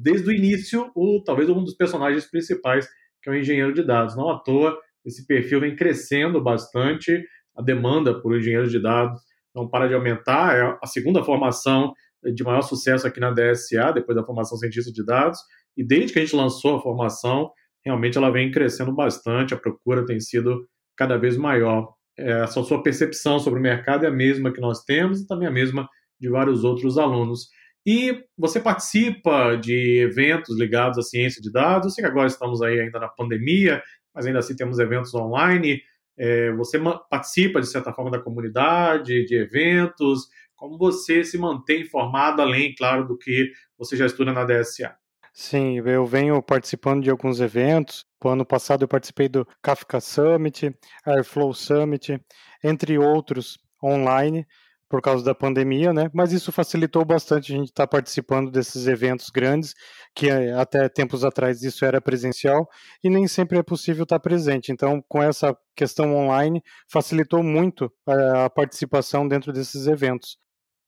desde 0.00 0.30
o 0.30 0.32
início 0.32 0.90
o 0.96 1.22
talvez 1.22 1.46
um 1.50 1.62
dos 1.62 1.76
personagens 1.76 2.24
principais, 2.24 2.88
que 3.22 3.28
é 3.28 3.34
o 3.34 3.36
engenheiro 3.36 3.74
de 3.74 3.84
dados. 3.84 4.16
Não 4.16 4.30
à 4.30 4.38
toa 4.38 4.78
esse 5.04 5.26
perfil 5.26 5.60
vem 5.60 5.76
crescendo 5.76 6.42
bastante, 6.42 7.22
a 7.54 7.60
demanda 7.60 8.18
por 8.18 8.34
engenheiros 8.34 8.72
de 8.72 8.80
dados 8.80 9.20
não 9.54 9.68
para 9.68 9.88
de 9.88 9.94
aumentar, 9.94 10.56
é 10.56 10.78
a 10.82 10.86
segunda 10.86 11.22
formação 11.22 11.92
de 12.34 12.42
maior 12.42 12.62
sucesso 12.62 13.06
aqui 13.06 13.20
na 13.20 13.30
DSA, 13.30 13.92
depois 13.92 14.16
da 14.16 14.24
formação 14.24 14.56
cientista 14.56 14.90
de 14.90 15.04
dados, 15.04 15.38
e 15.76 15.84
desde 15.84 16.14
que 16.14 16.18
a 16.18 16.24
gente 16.24 16.34
lançou 16.34 16.76
a 16.76 16.80
formação, 16.80 17.50
realmente 17.84 18.16
ela 18.16 18.30
vem 18.30 18.50
crescendo 18.50 18.92
bastante, 18.92 19.54
a 19.54 19.58
procura 19.58 20.06
tem 20.06 20.20
sido 20.20 20.66
cada 20.96 21.16
vez 21.16 21.36
maior. 21.36 21.92
Essa 22.16 22.60
é, 22.60 22.62
sua 22.62 22.82
percepção 22.82 23.38
sobre 23.38 23.58
o 23.58 23.62
mercado 23.62 24.04
é 24.04 24.08
a 24.08 24.12
mesma 24.12 24.52
que 24.52 24.60
nós 24.60 24.84
temos 24.84 25.20
e 25.20 25.26
também 25.26 25.48
a 25.48 25.50
mesma 25.50 25.88
de 26.20 26.28
vários 26.28 26.62
outros 26.64 26.98
alunos. 26.98 27.48
E 27.84 28.24
você 28.38 28.60
participa 28.60 29.56
de 29.56 29.98
eventos 29.98 30.56
ligados 30.58 30.98
à 30.98 31.02
ciência 31.02 31.42
de 31.42 31.50
dados. 31.50 31.86
Eu 31.86 31.90
sei 31.90 32.04
que 32.04 32.10
agora 32.10 32.28
estamos 32.28 32.62
aí 32.62 32.78
ainda 32.78 33.00
na 33.00 33.08
pandemia, 33.08 33.82
mas 34.14 34.24
ainda 34.24 34.38
assim 34.38 34.54
temos 34.54 34.78
eventos 34.78 35.12
online. 35.14 35.82
É, 36.16 36.52
você 36.52 36.78
participa, 37.10 37.60
de 37.60 37.66
certa 37.66 37.92
forma, 37.92 38.10
da 38.10 38.20
comunidade, 38.20 39.24
de 39.24 39.34
eventos. 39.34 40.28
Como 40.54 40.78
você 40.78 41.24
se 41.24 41.36
mantém 41.36 41.82
informado, 41.82 42.40
além, 42.40 42.72
claro, 42.74 43.06
do 43.06 43.18
que 43.18 43.50
você 43.76 43.96
já 43.96 44.06
estuda 44.06 44.32
na 44.32 44.44
DSA? 44.44 44.94
Sim, 45.32 45.78
eu 45.78 46.04
venho 46.04 46.42
participando 46.42 47.02
de 47.02 47.10
alguns 47.10 47.40
eventos. 47.40 48.04
O 48.22 48.28
ano 48.28 48.44
passado 48.44 48.82
eu 48.82 48.88
participei 48.88 49.28
do 49.28 49.46
Kafka 49.62 50.00
Summit, 50.00 50.74
Airflow 51.06 51.54
Summit, 51.54 52.20
entre 52.62 52.98
outros 52.98 53.58
online 53.82 54.46
por 54.92 55.00
causa 55.00 55.24
da 55.24 55.34
pandemia, 55.34 55.90
né? 55.90 56.10
Mas 56.12 56.34
isso 56.34 56.52
facilitou 56.52 57.02
bastante 57.02 57.50
a 57.50 57.56
gente 57.56 57.68
estar 57.68 57.86
tá 57.86 57.90
participando 57.90 58.50
desses 58.50 58.86
eventos 58.86 59.30
grandes, 59.30 59.74
que 60.14 60.28
eh, 60.28 60.52
até 60.52 60.86
tempos 60.86 61.24
atrás 61.24 61.62
isso 61.62 61.86
era 61.86 61.98
presencial 61.98 62.68
e 63.02 63.08
nem 63.08 63.26
sempre 63.26 63.56
é 63.56 63.62
possível 63.62 64.02
estar 64.02 64.18
tá 64.18 64.22
presente. 64.22 64.70
Então, 64.70 65.02
com 65.08 65.22
essa 65.22 65.56
questão 65.74 66.14
online, 66.14 66.62
facilitou 66.90 67.42
muito 67.42 67.90
a 68.06 68.50
participação 68.50 69.26
dentro 69.26 69.50
desses 69.50 69.86
eventos. 69.86 70.36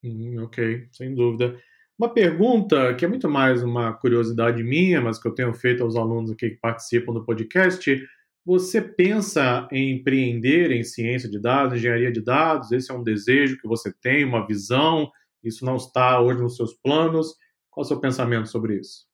Hum, 0.04 0.36
ok, 0.44 0.86
sem 0.92 1.14
dúvida. 1.14 1.58
Uma 1.96 2.12
pergunta 2.12 2.92
que 2.94 3.04
é 3.04 3.08
muito 3.08 3.28
mais 3.30 3.62
uma 3.62 3.92
curiosidade 3.92 4.64
minha, 4.64 5.00
mas 5.00 5.16
que 5.16 5.28
eu 5.28 5.34
tenho 5.34 5.54
feito 5.54 5.84
aos 5.84 5.94
alunos 5.94 6.32
aqui 6.32 6.50
que 6.50 6.56
participam 6.56 7.12
do 7.12 7.24
podcast. 7.24 8.04
Você 8.44 8.82
pensa 8.82 9.68
em 9.70 9.92
empreender 9.92 10.72
em 10.72 10.82
ciência 10.82 11.30
de 11.30 11.40
dados, 11.40 11.78
engenharia 11.78 12.10
de 12.10 12.20
dados? 12.20 12.72
Esse 12.72 12.90
é 12.90 12.94
um 12.94 13.02
desejo 13.02 13.58
que 13.60 13.68
você 13.68 13.92
tem, 13.92 14.24
uma 14.24 14.44
visão? 14.44 15.08
Isso 15.42 15.64
não 15.64 15.76
está 15.76 16.20
hoje 16.20 16.42
nos 16.42 16.56
seus 16.56 16.74
planos? 16.74 17.36
Qual 17.70 17.84
é 17.84 17.86
o 17.86 17.88
seu 17.88 18.00
pensamento 18.00 18.48
sobre 18.48 18.80
isso? 18.80 19.06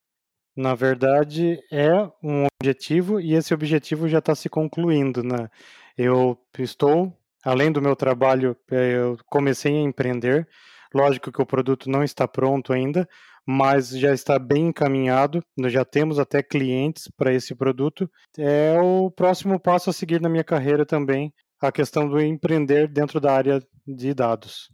Na 0.57 0.75
verdade, 0.75 1.61
é 1.71 1.93
um 2.23 2.47
objetivo 2.63 3.21
e 3.21 3.35
esse 3.35 3.53
objetivo 3.53 4.09
já 4.09 4.21
está 4.21 4.35
se 4.35 4.49
concluindo. 4.49 5.23
Né? 5.23 5.51
Eu 5.99 6.39
estou, 6.59 7.15
além 7.45 7.71
do 7.71 7.83
meu 7.83 7.95
trabalho, 7.95 8.57
eh, 8.71 8.97
eu 8.97 9.19
comecei 9.27 9.77
a 9.77 9.83
empreender 9.83 10.49
Lógico 10.95 11.31
que 11.31 11.43
o 11.43 11.47
produto 11.47 11.89
não 11.89 12.03
está 12.03 12.27
pronto 12.27 12.73
ainda, 12.73 13.09
mas 13.47 13.91
já 13.91 14.13
está 14.13 14.39
bem 14.39 14.69
encaminhado. 14.69 15.43
Nós 15.57 15.73
já 15.73 15.85
temos 15.85 16.19
até 16.19 16.43
clientes 16.43 17.09
para 17.17 17.33
esse 17.33 17.55
produto. 17.55 18.11
É 18.39 18.79
o 18.81 19.11
próximo 19.11 19.59
passo 19.61 19.91
a 19.91 19.93
seguir 19.93 20.21
na 20.21 20.29
minha 20.29 20.45
carreira 20.45 20.85
também, 20.85 21.33
a 21.61 21.71
questão 21.71 22.09
do 22.09 22.21
empreender 22.21 22.89
dentro 22.89 23.21
da 23.21 23.33
área 23.33 23.63
de 23.87 24.15
dados. 24.15 24.69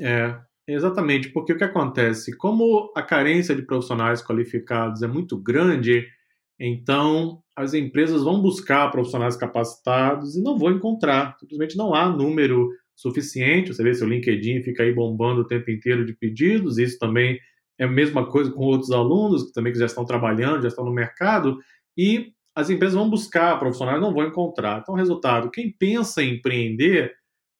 É, 0.00 0.38
exatamente, 0.66 1.30
porque 1.30 1.52
o 1.52 1.56
que 1.56 1.64
acontece? 1.64 2.36
Como 2.36 2.92
a 2.96 3.02
carência 3.02 3.54
de 3.54 3.62
profissionais 3.62 4.22
qualificados 4.22 5.02
é 5.02 5.06
muito 5.06 5.36
grande, 5.36 6.06
então 6.58 7.42
as 7.56 7.74
empresas 7.74 8.22
vão 8.22 8.40
buscar 8.40 8.90
profissionais 8.90 9.36
capacitados 9.36 10.36
e 10.36 10.42
não 10.42 10.58
vão 10.58 10.72
encontrar. 10.72 11.36
Simplesmente 11.38 11.76
não 11.76 11.94
há 11.94 12.08
número 12.08 12.70
suficiente. 12.94 13.72
Você 13.72 13.82
vê 13.82 13.94
seu 13.94 14.08
LinkedIn 14.08 14.62
fica 14.62 14.82
aí 14.82 14.92
bombando 14.92 15.42
o 15.42 15.46
tempo 15.46 15.70
inteiro 15.70 16.04
de 16.04 16.14
pedidos. 16.14 16.78
Isso 16.78 16.98
também 16.98 17.38
é 17.78 17.84
a 17.84 17.88
mesma 17.88 18.26
coisa 18.26 18.50
com 18.50 18.64
outros 18.64 18.90
alunos 18.90 19.44
que 19.44 19.52
também 19.52 19.74
já 19.74 19.86
estão 19.86 20.04
trabalhando, 20.04 20.62
já 20.62 20.68
estão 20.68 20.84
no 20.84 20.92
mercado. 20.92 21.58
E 21.96 22.32
as 22.54 22.70
empresas 22.70 22.94
vão 22.94 23.08
buscar 23.08 23.58
profissionais, 23.58 24.00
não 24.00 24.12
vão 24.12 24.26
encontrar. 24.26 24.80
Então, 24.80 24.94
resultado: 24.94 25.50
quem 25.50 25.72
pensa 25.72 26.22
em 26.22 26.34
empreender 26.34 27.12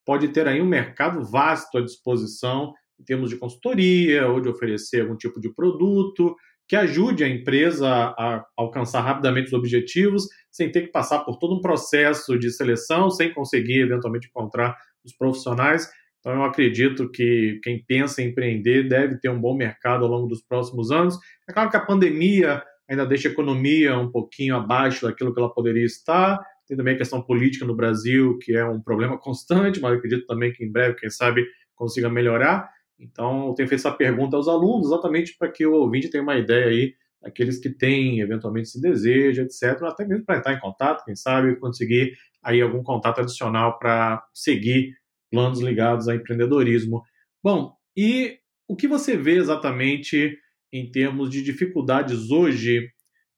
pode 0.04 0.28
ter 0.28 0.46
aí 0.48 0.60
um 0.60 0.66
mercado 0.66 1.24
vasto 1.24 1.78
à 1.78 1.80
disposição 1.80 2.72
em 3.00 3.04
termos 3.04 3.30
de 3.30 3.36
consultoria 3.36 4.28
ou 4.28 4.40
de 4.40 4.48
oferecer 4.48 5.02
algum 5.02 5.16
tipo 5.16 5.40
de 5.40 5.52
produto. 5.54 6.36
que 6.68 6.76
ajude 6.76 7.22
a 7.22 7.28
empresa 7.28 7.86
a 7.88 8.44
alcançar 8.56 9.02
rapidamente 9.02 9.48
os 9.48 9.52
objetivos, 9.52 10.26
sem 10.50 10.70
ter 10.72 10.82
que 10.82 10.92
passar 10.92 11.18
por 11.20 11.36
todo 11.38 11.54
um 11.54 11.60
processo 11.60 12.38
de 12.38 12.50
seleção, 12.50 13.10
sem 13.10 13.32
conseguir 13.32 13.80
eventualmente 13.80 14.28
encontrar 14.28 14.76
os 15.04 15.16
profissionais. 15.16 15.90
Então, 16.20 16.32
eu 16.34 16.44
acredito 16.44 17.10
que 17.10 17.58
quem 17.64 17.84
pensa 17.84 18.22
em 18.22 18.28
empreender 18.28 18.88
deve 18.88 19.18
ter 19.18 19.28
um 19.28 19.40
bom 19.40 19.56
mercado 19.56 20.04
ao 20.04 20.10
longo 20.10 20.28
dos 20.28 20.42
próximos 20.42 20.90
anos. 20.90 21.18
É 21.48 21.52
claro 21.52 21.68
que 21.68 21.76
a 21.76 21.84
pandemia 21.84 22.62
ainda 22.88 23.04
deixa 23.04 23.28
a 23.28 23.32
economia 23.32 23.98
um 23.98 24.10
pouquinho 24.10 24.54
abaixo 24.54 25.06
daquilo 25.06 25.34
que 25.34 25.40
ela 25.40 25.52
poderia 25.52 25.84
estar. 25.84 26.38
Tem 26.66 26.76
também 26.76 26.94
a 26.94 26.98
questão 26.98 27.20
política 27.20 27.64
no 27.64 27.74
Brasil, 27.74 28.38
que 28.40 28.54
é 28.54 28.64
um 28.64 28.80
problema 28.80 29.18
constante, 29.18 29.80
mas 29.80 29.96
acredito 29.96 30.26
também 30.26 30.52
que 30.52 30.64
em 30.64 30.70
breve, 30.70 30.94
quem 30.94 31.10
sabe, 31.10 31.44
consiga 31.74 32.08
melhorar. 32.08 32.70
Então, 32.98 33.48
eu 33.48 33.54
tenho 33.54 33.68
feito 33.68 33.80
essa 33.80 33.90
pergunta 33.90 34.36
aos 34.36 34.46
alunos, 34.46 34.86
exatamente 34.86 35.36
para 35.36 35.50
que 35.50 35.66
o 35.66 35.72
ouvinte 35.72 36.08
tenha 36.08 36.22
uma 36.22 36.36
ideia 36.36 36.66
aí 36.66 36.94
daqueles 37.22 37.58
que 37.58 37.70
têm 37.70 38.20
eventualmente 38.20 38.68
esse 38.68 38.80
desejo, 38.80 39.42
etc., 39.42 39.82
até 39.84 40.04
mesmo 40.04 40.24
para 40.24 40.38
entrar 40.38 40.54
em 40.54 40.60
contato, 40.60 41.04
quem 41.04 41.14
sabe, 41.14 41.56
conseguir 41.56 42.12
aí 42.42 42.60
algum 42.60 42.82
contato 42.82 43.20
adicional 43.20 43.78
para 43.78 44.22
seguir 44.34 44.94
planos 45.30 45.60
ligados 45.60 46.08
a 46.08 46.14
empreendedorismo. 46.14 47.02
Bom, 47.42 47.74
e 47.96 48.38
o 48.68 48.76
que 48.76 48.88
você 48.88 49.16
vê 49.16 49.36
exatamente 49.36 50.36
em 50.72 50.90
termos 50.90 51.30
de 51.30 51.42
dificuldades 51.42 52.30
hoje 52.30 52.88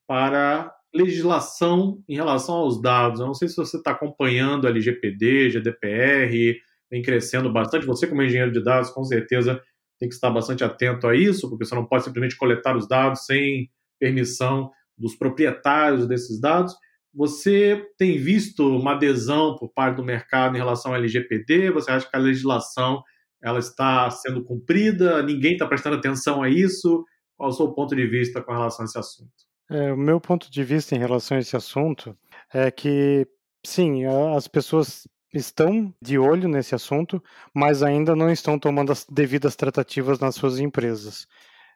para 0.07 0.75
legislação 0.95 2.03
em 2.09 2.15
relação 2.15 2.55
aos 2.55 2.81
dados? 2.81 3.21
Eu 3.21 3.27
não 3.27 3.35
sei 3.35 3.49
se 3.49 3.57
você 3.57 3.77
está 3.77 3.91
acompanhando 3.91 4.67
a 4.67 4.71
LGPD, 4.71 5.51
GDPR, 5.51 6.57
vem 6.91 7.03
crescendo 7.03 7.53
bastante. 7.53 7.87
Você, 7.87 8.07
como 8.07 8.23
engenheiro 8.23 8.53
de 8.53 8.63
dados, 8.63 8.91
com 8.91 9.05
certeza 9.05 9.61
tem 9.99 10.09
que 10.09 10.15
estar 10.15 10.31
bastante 10.31 10.65
atento 10.65 11.07
a 11.07 11.15
isso, 11.15 11.49
porque 11.49 11.65
você 11.65 11.75
não 11.75 11.87
pode 11.87 12.05
simplesmente 12.05 12.37
coletar 12.37 12.77
os 12.77 12.89
dados 12.89 13.25
sem 13.25 13.71
permissão 13.99 14.71
dos 14.97 15.15
proprietários 15.15 16.07
desses 16.07 16.41
dados. 16.41 16.75
Você 17.13 17.87
tem 17.97 18.19
visto 18.19 18.77
uma 18.77 18.93
adesão 18.93 19.57
por 19.57 19.73
parte 19.73 19.97
do 19.97 20.05
mercado 20.05 20.57
em 20.57 20.59
relação 20.59 20.93
ao 20.93 20.99
LGPD? 20.99 21.71
Você 21.71 21.91
acha 21.91 22.09
que 22.09 22.17
a 22.17 22.21
legislação 22.21 23.03
ela 23.43 23.59
está 23.59 24.11
sendo 24.11 24.43
cumprida? 24.43 25.23
Ninguém 25.23 25.53
está 25.53 25.67
prestando 25.67 25.97
atenção 25.97 26.43
a 26.43 26.49
isso? 26.49 27.05
Qual 27.37 27.51
é 27.51 27.53
o 27.53 27.57
seu 27.57 27.73
ponto 27.73 27.95
de 27.95 28.07
vista 28.07 28.43
com 28.43 28.53
relação 28.53 28.85
a 28.85 28.87
esse 28.87 28.99
assunto? 28.99 29.31
É, 29.71 29.93
o 29.93 29.97
meu 29.97 30.21
ponto 30.21 30.51
de 30.51 30.65
vista 30.65 30.95
em 30.95 30.99
relação 30.99 31.37
a 31.37 31.41
esse 31.41 31.57
assunto 31.57 32.17
é 32.53 32.71
que, 32.71 33.27
sim, 33.65 34.05
as 34.37 34.49
pessoas 34.49 35.07
estão 35.35 35.93
de 36.01 36.19
olho 36.19 36.49
nesse 36.49 36.75
assunto, 36.75 37.23
mas 37.53 37.83
ainda 37.83 38.15
não 38.15 38.31
estão 38.31 38.59
tomando 38.59 38.93
as 38.93 39.05
devidas 39.05 39.57
tratativas 39.57 40.19
nas 40.19 40.35
suas 40.37 40.59
empresas. 40.59 41.27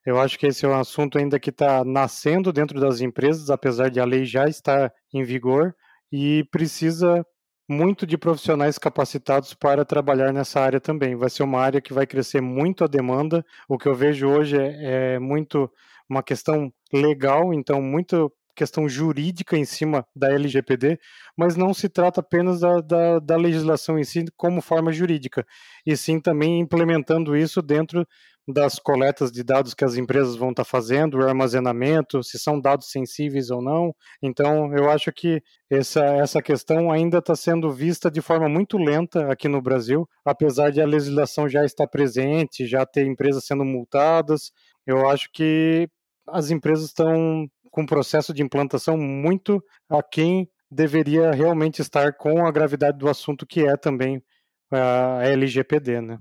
Eu 0.06 0.18
acho 0.20 0.38
que 0.38 0.46
esse 0.46 0.64
é 0.64 0.68
um 0.68 0.78
assunto 0.78 1.18
ainda 1.18 1.38
que 1.38 1.50
está 1.50 1.84
nascendo 1.84 2.52
dentro 2.52 2.80
das 2.80 3.00
empresas, 3.00 3.50
apesar 3.50 3.90
de 3.90 4.00
a 4.00 4.04
lei 4.04 4.24
já 4.24 4.48
estar 4.48 4.92
em 5.12 5.22
vigor, 5.24 5.74
e 6.10 6.44
precisa 6.50 7.26
muito 7.68 8.06
de 8.06 8.16
profissionais 8.16 8.78
capacitados 8.78 9.52
para 9.52 9.84
trabalhar 9.84 10.32
nessa 10.32 10.60
área 10.60 10.80
também. 10.80 11.14
Vai 11.16 11.28
ser 11.28 11.42
uma 11.42 11.60
área 11.60 11.80
que 11.80 11.92
vai 11.92 12.06
crescer 12.06 12.40
muito 12.40 12.82
a 12.84 12.86
demanda. 12.86 13.44
O 13.68 13.76
que 13.76 13.86
eu 13.86 13.94
vejo 13.94 14.26
hoje 14.28 14.56
é, 14.56 15.14
é 15.14 15.18
muito 15.18 15.70
uma 16.08 16.22
questão 16.22 16.72
legal, 16.90 17.52
então 17.52 17.82
muito 17.82 18.32
questão 18.58 18.88
jurídica 18.88 19.56
em 19.56 19.64
cima 19.64 20.04
da 20.14 20.32
LGPD, 20.32 20.98
mas 21.36 21.54
não 21.54 21.72
se 21.72 21.88
trata 21.88 22.20
apenas 22.20 22.58
da, 22.60 22.80
da, 22.80 23.18
da, 23.20 23.36
legislação 23.36 23.96
em 23.96 24.02
si 24.04 24.24
como 24.36 24.60
forma 24.60 24.92
jurídica, 24.92 25.46
e 25.86 25.96
sim 25.96 26.20
também 26.20 26.58
implementando 26.58 27.36
isso 27.36 27.62
dentro 27.62 28.04
das 28.50 28.78
coletas 28.78 29.30
de 29.30 29.44
dados 29.44 29.74
que 29.74 29.84
as 29.84 29.96
empresas 29.96 30.34
vão 30.34 30.50
estar 30.50 30.64
tá 30.64 30.68
fazendo, 30.68 31.18
o 31.18 31.22
armazenamento, 31.22 32.22
se 32.24 32.38
são 32.38 32.58
dados 32.58 32.90
sensíveis 32.90 33.50
ou 33.50 33.62
não. 33.62 33.94
Então, 34.22 34.74
eu 34.74 34.90
acho 34.90 35.12
que 35.12 35.42
essa, 35.70 36.02
essa 36.02 36.40
questão 36.42 36.90
ainda 36.90 37.18
está 37.18 37.36
sendo 37.36 37.70
vista 37.70 38.10
de 38.10 38.22
forma 38.22 38.48
muito 38.48 38.78
lenta 38.78 39.30
aqui 39.30 39.48
no 39.48 39.60
Brasil, 39.60 40.08
apesar 40.24 40.72
de 40.72 40.80
a 40.80 40.86
legislação 40.86 41.46
já 41.46 41.62
estar 41.64 41.86
presente, 41.86 42.66
já 42.66 42.86
ter 42.86 43.06
empresas 43.06 43.44
sendo 43.44 43.64
multadas. 43.66 44.50
Eu 44.86 45.06
acho 45.08 45.28
que 45.30 45.86
as 46.30 46.50
empresas 46.50 46.86
estão 46.86 47.46
com 47.70 47.82
um 47.82 47.86
processo 47.86 48.32
de 48.32 48.42
implantação 48.42 48.96
muito 48.96 49.62
aquém 49.88 50.48
deveria 50.70 51.30
realmente 51.30 51.80
estar 51.80 52.12
com 52.12 52.46
a 52.46 52.52
gravidade 52.52 52.98
do 52.98 53.08
assunto 53.08 53.46
que 53.46 53.66
é 53.66 53.76
também 53.76 54.22
a 54.70 55.20
LGPD, 55.24 56.00
né? 56.00 56.18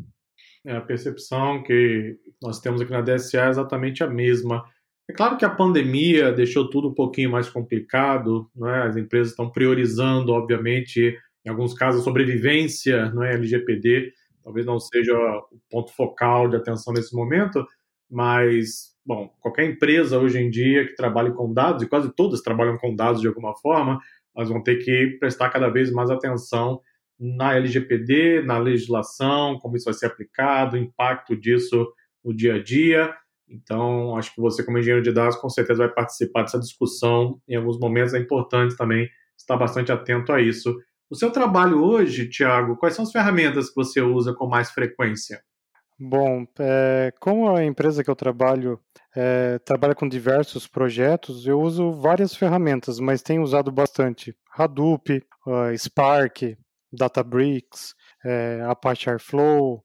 É, 0.66 0.76
a 0.76 0.82
percepção 0.82 1.64
que 1.64 2.18
nós 2.42 2.60
temos 2.60 2.82
aqui 2.82 2.92
na 2.92 3.02
DSA 3.02 3.46
é 3.46 3.50
exatamente 3.50 4.04
a 4.04 4.08
mesma. 4.08 4.64
É 5.10 5.14
claro 5.14 5.38
que 5.38 5.46
a 5.46 5.50
pandemia 5.50 6.32
deixou 6.32 6.70
tudo 6.70 6.90
um 6.90 6.94
pouquinho 6.94 7.32
mais 7.32 7.50
complicado, 7.50 8.50
né? 8.56 8.84
as 8.84 8.98
empresas 8.98 9.32
estão 9.32 9.50
priorizando, 9.50 10.32
obviamente, 10.34 11.18
em 11.46 11.50
alguns 11.50 11.74
casos, 11.74 12.02
a 12.02 12.04
sobrevivência, 12.04 13.10
não 13.12 13.24
é? 13.24 13.34
LGPD 13.34 14.12
talvez 14.48 14.66
não 14.66 14.80
seja 14.80 15.14
o 15.14 15.60
ponto 15.70 15.92
focal 15.92 16.48
de 16.48 16.56
atenção 16.56 16.94
nesse 16.94 17.14
momento, 17.14 17.68
mas, 18.10 18.96
bom, 19.08 19.34
qualquer 19.40 19.64
empresa 19.64 20.20
hoje 20.20 20.38
em 20.38 20.50
dia 20.50 20.86
que 20.86 20.94
trabalhe 20.94 21.32
com 21.32 21.54
dados, 21.54 21.82
e 21.82 21.88
quase 21.88 22.14
todas 22.14 22.42
trabalham 22.42 22.78
com 22.78 22.94
dados 22.94 23.22
de 23.22 23.28
alguma 23.28 23.56
forma, 23.56 24.00
elas 24.36 24.50
vão 24.50 24.62
ter 24.62 24.76
que 24.84 25.18
prestar 25.18 25.50
cada 25.50 25.70
vez 25.70 25.90
mais 25.90 26.12
atenção 26.12 26.82
na 27.18 27.56
LGPD, 27.56 28.44
na 28.44 28.58
legislação, 28.58 29.58
como 29.60 29.78
isso 29.78 29.86
vai 29.86 29.94
ser 29.94 30.08
aplicado, 30.08 30.76
o 30.76 30.80
impacto 30.80 31.36
disso 31.36 31.88
no 32.24 32.36
dia 32.36 32.56
a 32.56 32.62
dia. 32.64 33.16
Então, 33.50 34.16
acho 34.18 34.36
que 34.36 34.42
você, 34.42 34.64
como 34.64 34.78
engenheiro 34.78 35.02
de 35.02 35.14
dados, 35.14 35.38
com 35.38 35.50
certeza 35.50 35.86
vai 35.86 35.94
participar 35.94 36.42
dessa 36.42 36.60
discussão. 36.60 37.42
Em 37.48 37.56
alguns 37.56 37.80
momentos 37.80 38.14
é 38.14 38.20
importante 38.20 38.76
também 38.76 39.10
estar 39.38 39.56
bastante 39.56 39.90
atento 39.92 40.34
a 40.34 40.42
isso. 40.42 40.78
O 41.10 41.16
seu 41.16 41.32
trabalho 41.32 41.82
hoje, 41.82 42.30
Tiago, 42.30 42.76
quais 42.76 42.94
são 42.94 43.04
as 43.04 43.12
ferramentas 43.12 43.70
que 43.70 43.76
você 43.76 44.02
usa 44.02 44.34
com 44.34 44.48
mais 44.48 44.70
frequência? 44.70 45.42
Bom, 46.00 46.46
é, 46.60 47.12
como 47.20 47.50
a 47.56 47.66
empresa 47.66 48.04
que 48.04 48.10
eu 48.10 48.16
trabalho 48.16 48.80
é, 49.16 49.58
trabalha 49.60 49.96
com 49.96 50.08
diversos 50.08 50.68
projetos, 50.68 51.48
eu 51.48 51.60
uso 51.60 51.92
várias 51.92 52.36
ferramentas, 52.36 53.00
mas 53.00 53.24
tenho 53.24 53.42
usado 53.42 53.72
bastante 53.72 54.36
Hadoop, 54.56 55.24
uh, 55.48 55.76
Spark, 55.76 56.56
Databricks, 56.92 57.96
é, 58.24 58.62
Apache 58.68 59.10
Airflow, 59.10 59.84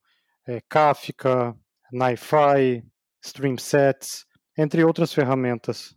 Kafka, 0.68 1.56
NiFi, 1.92 2.84
StreamSets, 3.24 4.26
entre 4.58 4.84
outras 4.84 5.14
ferramentas. 5.14 5.94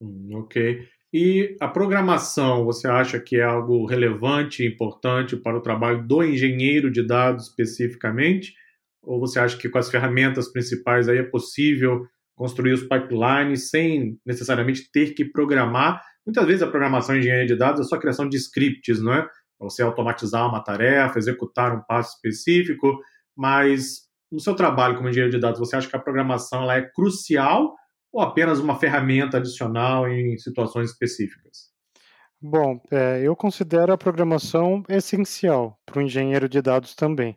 Hum, 0.00 0.30
ok. 0.34 0.86
E 1.12 1.56
a 1.60 1.66
programação, 1.66 2.64
você 2.64 2.86
acha 2.88 3.18
que 3.18 3.36
é 3.36 3.42
algo 3.42 3.84
relevante 3.84 4.64
importante 4.64 5.36
para 5.36 5.58
o 5.58 5.60
trabalho 5.60 6.06
do 6.06 6.22
engenheiro 6.22 6.90
de 6.90 7.04
dados 7.04 7.48
especificamente? 7.48 8.54
Ou 9.02 9.18
você 9.18 9.38
acha 9.38 9.56
que 9.56 9.68
com 9.68 9.78
as 9.78 9.90
ferramentas 9.90 10.50
principais 10.52 11.08
aí 11.08 11.18
é 11.18 11.22
possível 11.22 12.06
construir 12.34 12.72
os 12.72 12.82
pipelines 12.82 13.70
sem 13.70 14.18
necessariamente 14.24 14.90
ter 14.92 15.14
que 15.14 15.24
programar? 15.24 16.02
Muitas 16.24 16.46
vezes 16.46 16.62
a 16.62 16.66
programação 16.66 17.14
em 17.14 17.18
engenharia 17.18 17.46
de 17.46 17.56
dados 17.56 17.80
é 17.80 17.84
só 17.84 17.98
criação 17.98 18.28
de 18.28 18.36
scripts, 18.36 19.00
não 19.02 19.12
é? 19.12 19.26
Você 19.58 19.82
automatizar 19.82 20.48
uma 20.48 20.62
tarefa, 20.62 21.18
executar 21.18 21.74
um 21.74 21.82
passo 21.82 22.14
específico, 22.14 22.98
mas 23.36 24.08
no 24.30 24.40
seu 24.40 24.54
trabalho 24.54 24.96
como 24.96 25.08
engenheiro 25.08 25.32
de 25.32 25.40
dados, 25.40 25.58
você 25.58 25.76
acha 25.76 25.88
que 25.88 25.96
a 25.96 26.00
programação 26.00 26.62
ela 26.62 26.76
é 26.76 26.82
crucial 26.82 27.74
ou 28.12 28.20
apenas 28.20 28.58
uma 28.58 28.78
ferramenta 28.78 29.38
adicional 29.38 30.08
em 30.08 30.36
situações 30.38 30.90
específicas? 30.90 31.70
Bom, 32.40 32.80
é, 32.90 33.20
eu 33.22 33.36
considero 33.36 33.92
a 33.92 33.98
programação 33.98 34.82
essencial 34.88 35.78
para 35.84 35.98
o 35.98 36.02
engenheiro 36.02 36.48
de 36.48 36.62
dados 36.62 36.94
também 36.94 37.36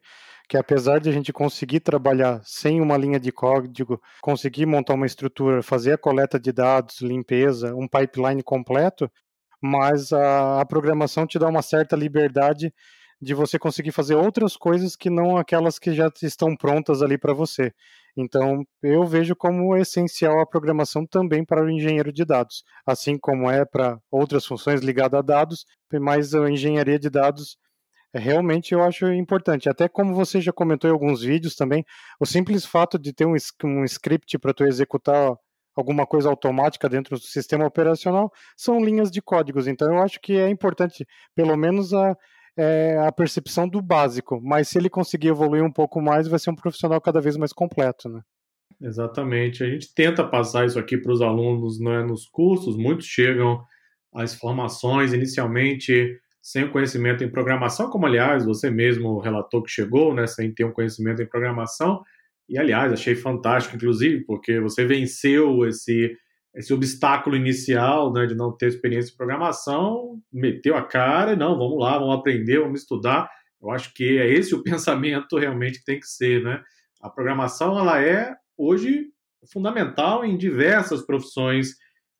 que 0.54 0.58
apesar 0.58 1.00
de 1.00 1.10
a 1.10 1.12
gente 1.12 1.34
conseguir 1.34 1.80
trabalhar 1.80 2.40
sem 2.46 2.80
uma 2.80 2.96
linha 2.96 3.20
de 3.20 3.32
código, 3.32 4.00
conseguir 4.22 4.68
montar 4.68 4.94
uma 4.94 5.08
estrutura, 5.08 5.64
fazer 5.64 5.94
a 5.94 5.98
coleta 5.98 6.40
de 6.40 6.52
dados, 6.52 7.02
limpeza, 7.02 7.74
um 7.74 7.88
pipeline 7.88 8.44
completo, 8.44 9.12
mas 9.60 10.14
a, 10.14 10.62
a 10.62 10.66
programação 10.68 11.26
te 11.26 11.40
dá 11.40 11.48
uma 11.48 11.64
certa 11.64 11.96
liberdade 11.96 12.72
de 13.20 13.34
você 13.34 13.58
conseguir 13.58 13.92
fazer 13.92 14.14
outras 14.14 14.56
coisas 14.56 14.96
que 14.96 15.10
não 15.10 15.38
aquelas 15.38 15.80
que 15.80 15.92
já 15.92 16.12
estão 16.22 16.56
prontas 16.56 17.02
ali 17.02 17.18
para 17.18 17.34
você. 17.34 17.74
Então, 18.16 18.64
eu 18.84 19.04
vejo 19.08 19.36
como 19.36 19.76
essencial 19.76 20.40
a 20.40 20.46
programação 20.46 21.04
também 21.04 21.44
para 21.44 21.66
o 21.66 21.70
engenheiro 21.72 22.14
de 22.14 22.24
dados, 22.24 22.64
assim 22.86 23.18
como 23.18 23.50
é 23.50 23.66
para 23.66 23.98
outras 24.12 24.46
funções 24.46 24.82
ligadas 24.82 25.18
a 25.18 25.24
dados, 25.24 25.66
mas 26.00 26.36
a 26.36 26.48
engenharia 26.48 27.00
de 27.00 27.10
dados 27.10 27.58
realmente 28.20 28.74
eu 28.74 28.84
acho 28.84 29.12
importante. 29.12 29.70
Até 29.70 29.88
como 29.88 30.14
você 30.14 30.40
já 30.40 30.52
comentou 30.52 30.90
em 30.90 30.94
alguns 30.94 31.22
vídeos 31.22 31.56
também, 31.56 31.84
o 32.20 32.26
simples 32.26 32.66
fato 32.66 33.00
de 33.00 33.14
ter 33.14 33.26
um, 33.26 33.36
um 33.66 33.84
script 33.84 34.38
para 34.38 34.54
tu 34.54 34.64
executar 34.64 35.36
alguma 35.76 36.06
coisa 36.06 36.30
automática 36.30 36.88
dentro 36.88 37.18
do 37.18 37.24
sistema 37.24 37.66
operacional 37.66 38.32
são 38.56 38.84
linhas 38.84 39.10
de 39.10 39.22
códigos. 39.22 39.68
Então 39.68 39.92
eu 39.92 40.02
acho 40.02 40.20
que 40.22 40.38
é 40.38 40.50
importante, 40.50 41.06
pelo 41.36 41.58
menos 41.58 41.94
a, 41.94 42.16
é, 42.56 42.98
a 43.00 43.12
percepção 43.12 43.68
do 43.68 43.82
básico. 43.82 44.40
Mas 44.42 44.70
se 44.70 44.78
ele 44.78 44.90
conseguir 44.90 45.30
evoluir 45.30 45.64
um 45.64 45.72
pouco 45.72 46.02
mais, 46.02 46.28
vai 46.28 46.40
ser 46.40 46.52
um 46.52 46.56
profissional 46.56 47.02
cada 47.02 47.20
vez 47.20 47.36
mais 47.38 47.52
completo, 47.52 48.10
né? 48.10 48.22
Exatamente. 48.82 49.64
A 49.64 49.70
gente 49.70 49.94
tenta 49.94 50.24
passar 50.24 50.66
isso 50.66 50.78
aqui 50.78 50.98
para 50.98 51.12
os 51.12 51.22
alunos 51.22 51.80
né, 51.80 52.04
nos 52.04 52.26
cursos. 52.28 52.76
Muitos 52.76 53.06
chegam 53.06 53.64
às 54.14 54.36
formações 54.36 55.14
inicialmente 55.14 56.20
sem 56.44 56.66
o 56.66 56.72
conhecimento 56.72 57.24
em 57.24 57.32
programação, 57.32 57.90
como 57.90 58.06
aliás 58.06 58.44
você 58.44 58.70
mesmo 58.70 59.18
relatou 59.20 59.64
que 59.64 59.72
chegou, 59.72 60.14
né, 60.14 60.28
sem 60.28 60.54
ter 60.54 60.66
um 60.66 60.74
conhecimento 60.74 61.22
em 61.22 61.26
programação. 61.26 62.04
E 62.50 62.60
aliás, 62.60 62.92
achei 62.92 63.16
fantástico, 63.16 63.78
inclusive, 63.78 64.26
porque 64.26 64.60
você 64.60 64.86
venceu 64.86 65.66
esse 65.66 66.18
esse 66.56 66.72
obstáculo 66.72 67.36
inicial, 67.36 68.14
né, 68.14 68.28
de 68.28 68.36
não 68.36 68.56
ter 68.56 68.68
experiência 68.68 69.12
em 69.12 69.18
programação, 69.18 70.22
meteu 70.32 70.76
a 70.76 70.84
cara, 70.84 71.36
não, 71.36 71.58
vamos 71.58 71.80
lá, 71.80 71.98
vamos 71.98 72.14
aprender, 72.14 72.60
vamos 72.60 72.82
estudar. 72.82 73.28
Eu 73.60 73.72
acho 73.72 73.92
que 73.92 74.20
é 74.20 74.32
esse 74.32 74.54
o 74.54 74.62
pensamento 74.62 75.36
realmente 75.38 75.80
que 75.80 75.86
tem 75.86 76.00
que 76.00 76.06
ser, 76.06 76.44
né? 76.44 76.62
A 77.02 77.10
programação 77.10 77.80
ela 77.80 78.00
é 78.04 78.36
hoje 78.56 79.08
fundamental 79.52 80.24
em 80.24 80.38
diversas 80.38 81.02
profissões, 81.04 81.70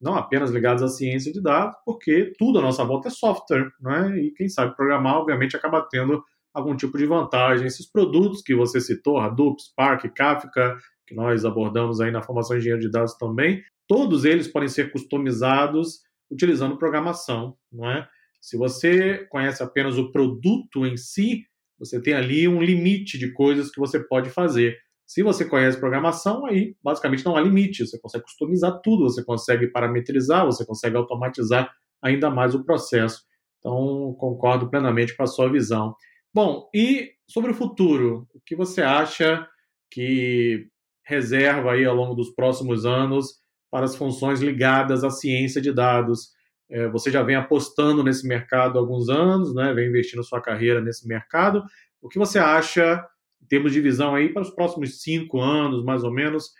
não 0.04 0.14
apenas 0.14 0.50
ligadas 0.50 0.82
à 0.82 0.88
ciência 0.88 1.32
de 1.32 1.40
dados, 1.40 1.74
porque 1.84 2.34
tudo 2.38 2.58
à 2.58 2.62
nossa 2.62 2.84
volta 2.84 3.08
é 3.08 3.10
software, 3.10 3.72
né? 3.80 4.18
E 4.18 4.30
quem 4.32 4.50
sabe 4.50 4.76
programar, 4.76 5.16
obviamente, 5.16 5.56
acaba 5.56 5.80
tendo 5.90 6.22
algum 6.52 6.76
tipo 6.76 6.98
de 6.98 7.06
vantagem. 7.06 7.66
Esses 7.66 7.90
produtos 7.90 8.42
que 8.42 8.54
você 8.54 8.80
citou, 8.80 9.18
Hadoop, 9.18 9.60
Spark, 9.62 10.04
Kafka, 10.14 10.76
que 11.06 11.14
nós 11.14 11.46
abordamos 11.46 12.02
aí 12.02 12.10
na 12.10 12.22
formação 12.22 12.54
de 12.54 12.60
engenheiro 12.60 12.82
de 12.82 12.90
dados 12.90 13.14
também, 13.14 13.62
todos 13.88 14.26
eles 14.26 14.46
podem 14.46 14.68
ser 14.68 14.92
customizados 14.92 16.00
utilizando 16.30 16.76
programação, 16.76 17.56
não 17.72 17.90
é? 17.90 18.06
Se 18.40 18.58
você 18.58 19.26
conhece 19.30 19.62
apenas 19.62 19.96
o 19.96 20.12
produto 20.12 20.86
em 20.86 20.98
si, 20.98 21.44
você 21.78 22.00
tem 22.00 22.12
ali 22.12 22.46
um 22.46 22.62
limite 22.62 23.18
de 23.18 23.32
coisas 23.32 23.70
que 23.70 23.80
você 23.80 23.98
pode 23.98 24.28
fazer. 24.28 24.76
Se 25.06 25.22
você 25.22 25.44
conhece 25.44 25.78
programação, 25.78 26.46
aí 26.46 26.74
basicamente 26.82 27.24
não 27.24 27.36
há 27.36 27.40
limite. 27.40 27.86
Você 27.86 27.98
consegue 27.98 28.24
customizar 28.24 28.80
tudo, 28.82 29.04
você 29.04 29.22
consegue 29.22 29.68
parametrizar, 29.68 30.46
você 30.46 30.64
consegue 30.64 30.96
automatizar 30.96 31.70
ainda 32.02 32.30
mais 32.30 32.54
o 32.54 32.64
processo. 32.64 33.22
Então, 33.58 34.14
concordo 34.18 34.68
plenamente 34.68 35.16
com 35.16 35.22
a 35.22 35.26
sua 35.26 35.50
visão. 35.50 35.94
Bom, 36.32 36.68
e 36.74 37.12
sobre 37.28 37.50
o 37.50 37.54
futuro, 37.54 38.28
o 38.34 38.40
que 38.44 38.54
você 38.54 38.82
acha 38.82 39.46
que 39.90 40.66
reserva 41.06 41.72
aí 41.72 41.84
ao 41.84 41.94
longo 41.94 42.14
dos 42.14 42.34
próximos 42.34 42.84
anos 42.84 43.42
para 43.70 43.84
as 43.84 43.96
funções 43.96 44.40
ligadas 44.40 45.04
à 45.04 45.10
ciência 45.10 45.60
de 45.60 45.72
dados? 45.72 46.32
É, 46.70 46.88
você 46.88 47.10
já 47.10 47.22
vem 47.22 47.36
apostando 47.36 48.02
nesse 48.02 48.26
mercado 48.26 48.78
há 48.78 48.80
alguns 48.80 49.08
anos, 49.08 49.54
né? 49.54 49.72
vem 49.72 49.88
investindo 49.88 50.24
sua 50.24 50.40
carreira 50.40 50.80
nesse 50.80 51.06
mercado. 51.06 51.62
O 52.02 52.08
que 52.08 52.18
você 52.18 52.38
acha 52.38 53.04
em 53.44 53.46
termos 53.46 53.72
de 53.72 53.80
visão 53.80 54.14
aí 54.14 54.32
para 54.32 54.42
os 54.42 54.50
próximos 54.50 55.02
cinco 55.02 55.40
anos, 55.40 55.84
mais 55.84 56.02
ou 56.02 56.10
menos, 56.10 56.50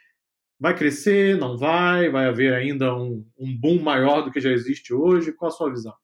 vai 0.61 0.77
crescer, 0.77 1.37
não 1.39 1.57
vai? 1.57 2.11
Vai 2.11 2.27
haver 2.27 2.53
ainda 2.55 2.95
um, 2.95 3.27
um 3.39 3.59
boom 3.59 3.83
maior 3.83 4.23
do 4.23 4.31
que 4.31 4.41
já 4.41 4.51
existe 4.51 4.93
hoje? 4.93 5.33
Qual 5.33 5.49
a 5.49 5.53
sua 5.53 5.71
visão? 5.71 5.95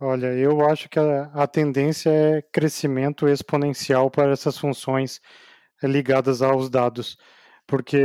Olha, 0.00 0.32
eu 0.34 0.60
acho 0.68 0.88
que 0.88 0.98
a, 0.98 1.24
a 1.34 1.46
tendência 1.46 2.10
é 2.10 2.42
crescimento 2.52 3.28
exponencial 3.28 4.10
para 4.10 4.32
essas 4.32 4.58
funções 4.58 5.20
ligadas 5.82 6.42
aos 6.42 6.68
dados, 6.68 7.16
porque 7.66 8.02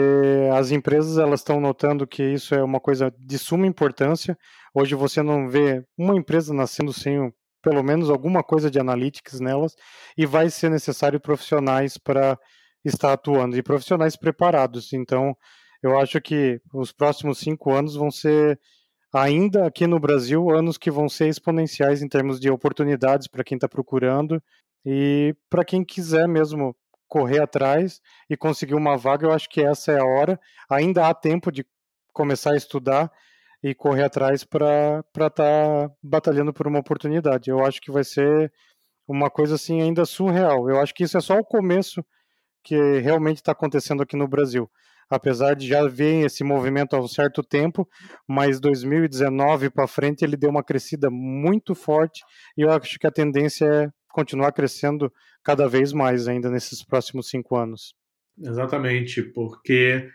as 0.56 0.72
empresas 0.72 1.18
elas 1.18 1.40
estão 1.40 1.60
notando 1.60 2.08
que 2.08 2.24
isso 2.24 2.54
é 2.54 2.64
uma 2.64 2.80
coisa 2.80 3.14
de 3.20 3.38
suma 3.40 3.68
importância. 3.68 4.38
Hoje 4.74 4.96
você 4.96 5.22
não 5.22 5.50
vê 5.50 5.84
uma 5.98 6.16
empresa 6.16 6.54
nascendo 6.54 6.94
sem 6.94 7.32
pelo 7.64 7.82
menos 7.82 8.10
alguma 8.10 8.44
coisa 8.44 8.70
de 8.70 8.80
analytics 8.80 9.40
nelas, 9.40 9.76
e 10.18 10.26
vai 10.26 10.50
ser 10.50 10.70
necessário 10.70 11.20
profissionais 11.20 11.98
para 11.98 12.38
estar 12.86 13.14
atuando, 13.14 13.58
e 13.58 13.64
profissionais 13.64 14.18
preparados. 14.18 14.92
Então, 14.92 15.36
eu 15.82 15.98
acho 15.98 16.22
que 16.22 16.62
os 16.74 16.92
próximos 16.92 17.40
cinco 17.40 17.74
anos 17.74 17.96
vão 17.96 18.12
ser, 18.12 18.60
ainda 19.14 19.66
aqui 19.66 19.88
no 19.88 20.00
Brasil, 20.00 20.50
anos 20.50 20.78
que 20.78 20.92
vão 20.92 21.08
ser 21.08 21.30
exponenciais 21.30 22.02
em 22.02 22.10
termos 22.10 22.40
de 22.40 22.52
oportunidades 22.52 23.28
para 23.28 23.44
quem 23.44 23.56
está 23.56 23.68
procurando 23.68 24.44
e 24.86 25.34
para 25.50 25.64
quem 25.64 25.84
quiser 25.84 26.28
mesmo 26.28 26.76
correr 27.08 27.42
atrás 27.42 28.02
e 28.30 28.36
conseguir 28.36 28.76
uma 28.76 28.98
vaga, 28.98 29.28
eu 29.28 29.32
acho 29.32 29.50
que 29.50 29.62
essa 29.62 29.92
é 29.92 30.00
a 30.00 30.06
hora. 30.06 30.40
Ainda 30.70 31.08
há 31.08 31.14
tempo 31.14 31.52
de 31.52 31.66
começar 32.12 32.54
a 32.54 32.58
estudar 32.58 33.12
e 33.64 33.74
correr 33.74 34.04
atrás 34.04 34.44
para 34.44 35.04
estar 35.16 35.30
tá 35.30 35.92
batalhando 36.04 36.54
por 36.54 36.68
uma 36.68 36.80
oportunidade. 36.80 37.50
Eu 37.50 37.64
acho 37.66 37.80
que 37.80 37.92
vai 37.92 38.04
ser 38.04 38.52
uma 39.08 39.30
coisa 39.30 39.56
assim 39.56 39.82
ainda 39.82 40.06
surreal. 40.06 40.70
Eu 40.70 40.82
acho 40.82 40.94
que 40.94 41.04
isso 41.04 41.18
é 41.18 41.22
só 41.22 41.38
o 41.38 41.46
começo 41.46 42.04
que 42.64 42.76
realmente 43.00 43.38
está 43.38 43.54
acontecendo 43.54 44.04
aqui 44.04 44.18
no 44.18 44.28
Brasil. 44.28 44.70
Apesar 45.10 45.56
de 45.56 45.68
já 45.68 45.88
ver 45.88 46.26
esse 46.26 46.44
movimento 46.44 46.96
há 46.96 47.00
um 47.00 47.08
certo 47.08 47.44
tempo, 47.44 47.88
mas 48.28 48.60
2019 48.60 49.70
para 49.70 49.88
frente 49.88 50.24
ele 50.24 50.36
deu 50.36 50.50
uma 50.50 50.64
crescida 50.64 51.10
muito 51.10 51.76
forte 51.76 52.22
e 52.58 52.62
eu 52.62 52.72
acho 52.72 52.98
que 52.98 53.08
a 53.08 53.12
tendência 53.12 53.66
é 53.66 53.90
continuar 54.10 54.52
crescendo 54.54 55.12
cada 55.44 55.68
vez 55.68 55.92
mais 55.94 56.28
ainda 56.28 56.50
nesses 56.50 56.84
próximos 56.84 57.30
cinco 57.30 57.56
anos. 57.56 57.94
Exatamente, 58.42 59.22
porque 59.22 60.10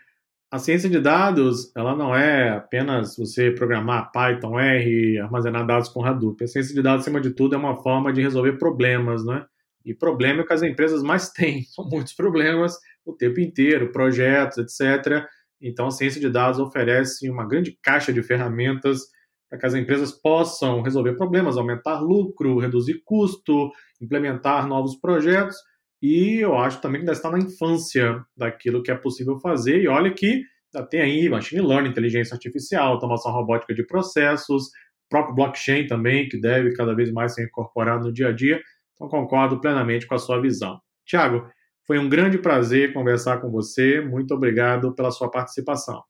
a 0.51 0.57
ciência 0.57 0.89
de 0.89 0.99
dados, 0.99 1.71
ela 1.75 1.95
não 1.95 2.15
é 2.15 2.49
apenas 2.49 3.15
você 3.15 3.51
programar 3.51 4.11
Python, 4.11 4.59
R, 4.59 5.19
armazenar 5.19 5.65
dados 5.65 5.89
com 5.89 6.03
Hadoop. 6.03 6.43
A 6.43 6.47
ciência 6.47 6.73
de 6.73 6.81
dados, 6.81 7.01
acima 7.01 7.21
de 7.21 7.31
tudo, 7.31 7.53
é 7.53 7.57
uma 7.57 7.75
forma 7.83 8.11
de 8.11 8.21
resolver 8.21 8.53
problemas, 8.53 9.23
né? 9.23 9.45
E 9.85 9.93
problema 9.93 10.39
é 10.39 10.43
o 10.43 10.47
que 10.47 10.53
as 10.53 10.63
empresas 10.63 11.03
mais 11.03 11.29
têm. 11.33 11.63
São 11.63 11.87
muitos 11.87 12.13
problemas 12.13 12.77
o 13.05 13.13
tempo 13.13 13.39
inteiro, 13.39 13.91
projetos, 13.91 14.57
etc. 14.57 15.23
Então, 15.61 15.87
a 15.87 15.91
ciência 15.91 16.19
de 16.19 16.29
dados 16.29 16.59
oferece 16.59 17.29
uma 17.29 17.47
grande 17.47 17.77
caixa 17.81 18.11
de 18.11 18.23
ferramentas 18.23 19.01
para 19.49 19.59
que 19.59 19.65
as 19.67 19.75
empresas 19.75 20.11
possam 20.11 20.81
resolver 20.81 21.13
problemas, 21.13 21.57
aumentar 21.57 21.99
lucro, 21.99 22.57
reduzir 22.57 23.01
custo, 23.05 23.71
implementar 24.01 24.67
novos 24.67 24.95
projetos 24.95 25.57
e 26.01 26.37
eu 26.39 26.57
acho 26.57 26.81
também 26.81 27.01
que 27.01 27.03
ainda 27.03 27.11
está 27.11 27.29
na 27.29 27.39
infância 27.39 28.23
daquilo 28.35 28.81
que 28.81 28.91
é 28.91 28.95
possível 28.95 29.39
fazer. 29.39 29.81
E 29.81 29.87
olha 29.87 30.13
que 30.13 30.43
já 30.73 30.83
tem 30.83 31.01
aí 31.01 31.27
machine 31.27 31.61
learning, 31.61 31.89
inteligência 31.89 32.35
artificial, 32.35 32.93
automação 32.93 33.31
robótica 33.31 33.73
de 33.73 33.85
processos, 33.85 34.69
próprio 35.09 35.35
blockchain 35.35 35.87
também, 35.87 36.29
que 36.29 36.39
deve 36.39 36.73
cada 36.73 36.95
vez 36.95 37.11
mais 37.11 37.33
ser 37.33 37.45
incorporado 37.45 38.05
no 38.05 38.13
dia 38.13 38.29
a 38.29 38.31
dia. 38.31 38.61
Então, 38.93 39.09
concordo 39.09 39.59
plenamente 39.59 40.05
com 40.07 40.15
a 40.15 40.19
sua 40.19 40.41
visão. 40.41 40.79
Tiago, 41.05 41.49
foi 41.85 41.97
um 41.97 42.07
grande 42.07 42.37
prazer 42.37 42.93
conversar 42.93 43.41
com 43.41 43.49
você. 43.49 43.99
Muito 43.99 44.33
obrigado 44.33 44.93
pela 44.93 45.09
sua 45.09 45.29
participação. 45.29 46.03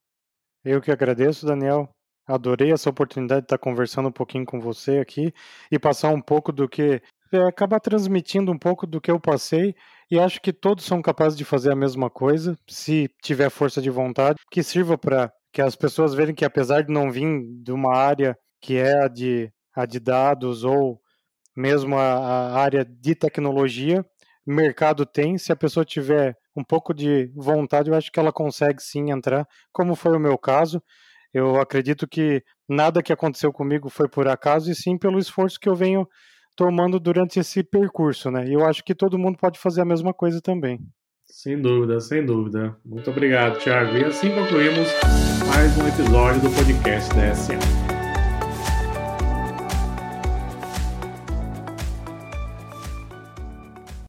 Eu 0.65 0.81
que 0.81 0.91
agradeço, 0.91 1.45
Daniel. 1.45 1.89
Adorei 2.27 2.71
essa 2.71 2.89
oportunidade 2.89 3.41
de 3.41 3.45
estar 3.45 3.57
conversando 3.57 4.09
um 4.09 4.11
pouquinho 4.11 4.45
com 4.45 4.59
você 4.59 4.99
aqui 4.99 5.33
e 5.71 5.79
passar 5.79 6.09
um 6.09 6.21
pouco 6.21 6.51
do 6.51 6.67
que 6.67 7.01
é, 7.31 7.37
acaba 7.47 7.79
transmitindo 7.79 8.51
um 8.51 8.57
pouco 8.57 8.87
do 8.87 8.99
que 8.99 9.11
eu 9.11 9.19
passei 9.19 9.75
e 10.09 10.19
acho 10.19 10.41
que 10.41 10.51
todos 10.51 10.85
são 10.85 11.01
capazes 11.01 11.37
de 11.37 11.45
fazer 11.45 11.71
a 11.71 11.75
mesma 11.75 12.09
coisa, 12.09 12.57
se 12.67 13.09
tiver 13.21 13.49
força 13.49 13.81
de 13.81 13.89
vontade, 13.89 14.39
que 14.51 14.63
sirva 14.63 14.97
para 14.97 15.31
que 15.53 15.61
as 15.61 15.75
pessoas 15.75 16.13
verem 16.13 16.33
que 16.33 16.45
apesar 16.45 16.83
de 16.83 16.91
não 16.91 17.11
vir 17.11 17.41
de 17.63 17.71
uma 17.71 17.95
área 17.95 18.37
que 18.61 18.75
é 18.77 19.03
a 19.03 19.07
de, 19.07 19.51
a 19.75 19.85
de 19.85 19.99
dados 19.99 20.63
ou 20.63 20.99
mesmo 21.55 21.97
a, 21.97 22.13
a 22.13 22.59
área 22.59 22.85
de 22.85 23.15
tecnologia, 23.15 24.05
mercado 24.45 25.05
tem, 25.05 25.37
se 25.37 25.51
a 25.51 25.55
pessoa 25.55 25.85
tiver 25.85 26.35
um 26.55 26.63
pouco 26.63 26.93
de 26.93 27.31
vontade, 27.35 27.89
eu 27.89 27.95
acho 27.95 28.11
que 28.11 28.19
ela 28.19 28.31
consegue 28.31 28.81
sim 28.81 29.11
entrar, 29.11 29.47
como 29.71 29.95
foi 29.95 30.15
o 30.15 30.19
meu 30.19 30.37
caso. 30.37 30.81
Eu 31.33 31.61
acredito 31.61 32.07
que 32.07 32.43
nada 32.67 33.03
que 33.03 33.13
aconteceu 33.13 33.53
comigo 33.53 33.89
foi 33.89 34.09
por 34.09 34.27
acaso, 34.27 34.71
e 34.71 34.75
sim 34.75 34.97
pelo 34.97 35.19
esforço 35.19 35.59
que 35.59 35.69
eu 35.69 35.75
venho 35.75 36.07
tomando 36.59 36.99
durante 36.99 37.39
esse 37.39 37.63
percurso, 37.63 38.29
né? 38.29 38.45
E 38.45 38.51
eu 38.51 38.65
acho 38.65 38.83
que 38.83 38.93
todo 38.93 39.17
mundo 39.17 39.37
pode 39.37 39.57
fazer 39.57 39.79
a 39.79 39.85
mesma 39.85 40.13
coisa 40.13 40.41
também. 40.41 40.77
Sem 41.25 41.61
dúvida, 41.61 42.01
sem 42.01 42.25
dúvida. 42.25 42.75
Muito 42.85 43.09
obrigado, 43.09 43.57
Thiago. 43.59 43.95
E 43.95 44.03
assim 44.03 44.29
concluímos 44.31 44.89
mais 45.47 45.77
um 45.77 45.87
episódio 45.87 46.41
do 46.41 46.49
podcast 46.49 47.15
da 47.15 47.33
SA. 47.33 47.98